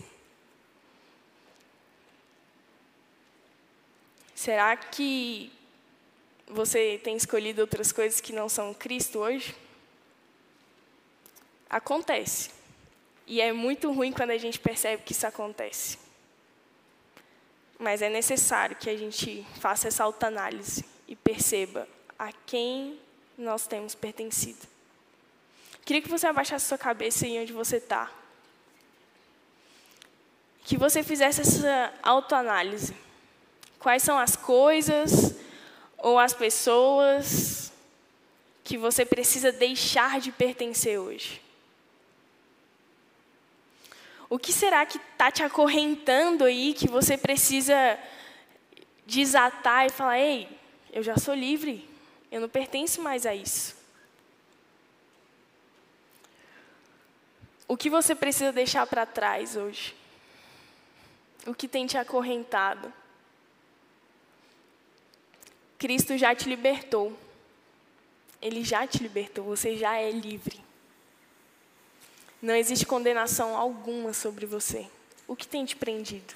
Será 4.35 4.75
que 4.75 5.51
você 6.47 6.99
tem 7.03 7.15
escolhido 7.15 7.61
outras 7.61 7.91
coisas 7.91 8.19
que 8.19 8.33
não 8.33 8.49
são 8.49 8.73
Cristo 8.73 9.19
hoje? 9.19 9.55
Acontece. 11.69 12.49
E 13.27 13.39
é 13.39 13.53
muito 13.53 13.91
ruim 13.91 14.11
quando 14.11 14.31
a 14.31 14.37
gente 14.37 14.59
percebe 14.59 15.03
que 15.03 15.13
isso 15.13 15.25
acontece. 15.25 15.97
Mas 17.79 18.01
é 18.01 18.09
necessário 18.09 18.75
que 18.75 18.89
a 18.89 18.97
gente 18.97 19.45
faça 19.59 19.87
essa 19.87 20.03
autoanálise 20.03 20.83
e 21.07 21.15
perceba 21.15 21.87
a 22.19 22.31
quem 22.31 22.99
nós 23.37 23.67
temos 23.67 23.95
pertencido. 23.95 24.67
Queria 25.83 26.01
que 26.01 26.09
você 26.09 26.27
abaixasse 26.27 26.67
sua 26.67 26.77
cabeça 26.77 27.25
aí 27.25 27.39
onde 27.39 27.53
você 27.53 27.77
está. 27.77 28.11
Que 30.63 30.77
você 30.77 31.03
fizesse 31.03 31.41
essa 31.41 31.93
autoanálise. 32.03 32.95
Quais 33.79 34.03
são 34.03 34.17
as 34.17 34.35
coisas 34.35 35.35
ou 35.97 36.19
as 36.19 36.33
pessoas 36.33 37.73
que 38.63 38.77
você 38.77 39.03
precisa 39.03 39.51
deixar 39.51 40.19
de 40.19 40.31
pertencer 40.31 40.99
hoje? 40.99 41.41
O 44.29 44.39
que 44.39 44.53
será 44.53 44.85
que 44.85 44.97
está 44.97 45.29
te 45.29 45.43
acorrentando 45.43 46.45
aí 46.45 46.73
que 46.73 46.87
você 46.87 47.17
precisa 47.17 47.99
desatar 49.05 49.87
e 49.87 49.89
falar: 49.89 50.19
ei, 50.19 50.47
eu 50.93 51.03
já 51.03 51.17
sou 51.17 51.33
livre, 51.33 51.89
eu 52.31 52.39
não 52.39 52.47
pertenço 52.47 53.01
mais 53.01 53.25
a 53.25 53.35
isso? 53.35 53.80
O 57.71 57.77
que 57.77 57.89
você 57.89 58.13
precisa 58.13 58.51
deixar 58.51 58.85
para 58.85 59.05
trás 59.05 59.55
hoje? 59.55 59.95
O 61.47 61.53
que 61.53 61.69
tem 61.69 61.87
te 61.87 61.97
acorrentado? 61.97 62.91
Cristo 65.79 66.17
já 66.17 66.35
te 66.35 66.49
libertou. 66.49 67.17
Ele 68.41 68.61
já 68.61 68.85
te 68.85 69.01
libertou, 69.01 69.45
você 69.45 69.77
já 69.77 69.95
é 69.95 70.11
livre. 70.11 70.59
Não 72.41 72.53
existe 72.53 72.85
condenação 72.85 73.55
alguma 73.55 74.11
sobre 74.11 74.45
você. 74.45 74.85
O 75.25 75.33
que 75.33 75.47
tem 75.47 75.63
te 75.63 75.77
prendido? 75.77 76.33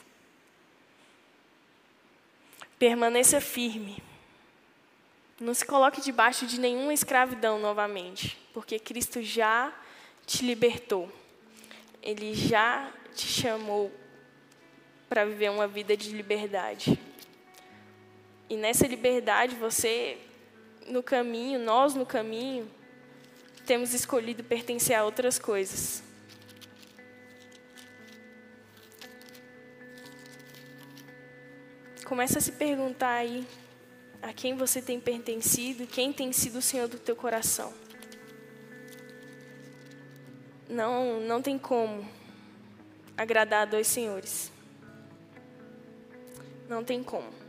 Permaneça 2.80 3.42
firme. 3.42 4.02
Não 5.38 5.54
se 5.54 5.66
coloque 5.66 6.00
debaixo 6.00 6.48
de 6.48 6.62
nenhuma 6.62 6.94
escravidão 6.94 7.60
novamente, 7.60 8.40
porque 8.54 8.80
Cristo 8.80 9.22
já 9.22 9.74
te 10.26 10.46
libertou. 10.46 11.12
Ele 12.06 12.36
já 12.36 12.94
te 13.16 13.28
chamou 13.28 13.92
para 15.10 15.26
viver 15.26 15.50
uma 15.50 15.68
vida 15.68 15.98
de 15.98 16.12
liberdade. 16.12 17.00
E 18.48 18.56
nessa 18.56 18.86
liberdade, 18.86 19.56
você, 19.56 20.20
no 20.86 21.02
caminho, 21.02 21.60
nós 21.60 21.96
no 21.96 22.06
caminho, 22.06 22.70
temos 23.66 23.94
escolhido 23.94 24.44
pertencer 24.44 24.96
a 24.96 25.04
outras 25.04 25.40
coisas. 25.40 26.04
Começa 32.06 32.38
a 32.38 32.42
se 32.42 32.52
perguntar 32.52 33.16
aí 33.16 33.48
a 34.22 34.32
quem 34.32 34.56
você 34.56 34.80
tem 34.80 35.00
pertencido, 35.00 35.88
quem 35.88 36.14
tem 36.14 36.32
sido 36.32 36.60
o 36.60 36.62
Senhor 36.62 36.88
do 36.88 37.00
teu 37.00 37.16
coração. 37.16 37.85
Não, 40.68 41.20
não 41.22 41.42
tem 41.42 41.58
como 41.58 42.06
agradar 43.16 43.64
a 43.64 43.66
dois 43.66 43.88
senhores. 43.88 44.52
Não 46.68 46.84
tem 46.84 47.04
como. 47.04 47.45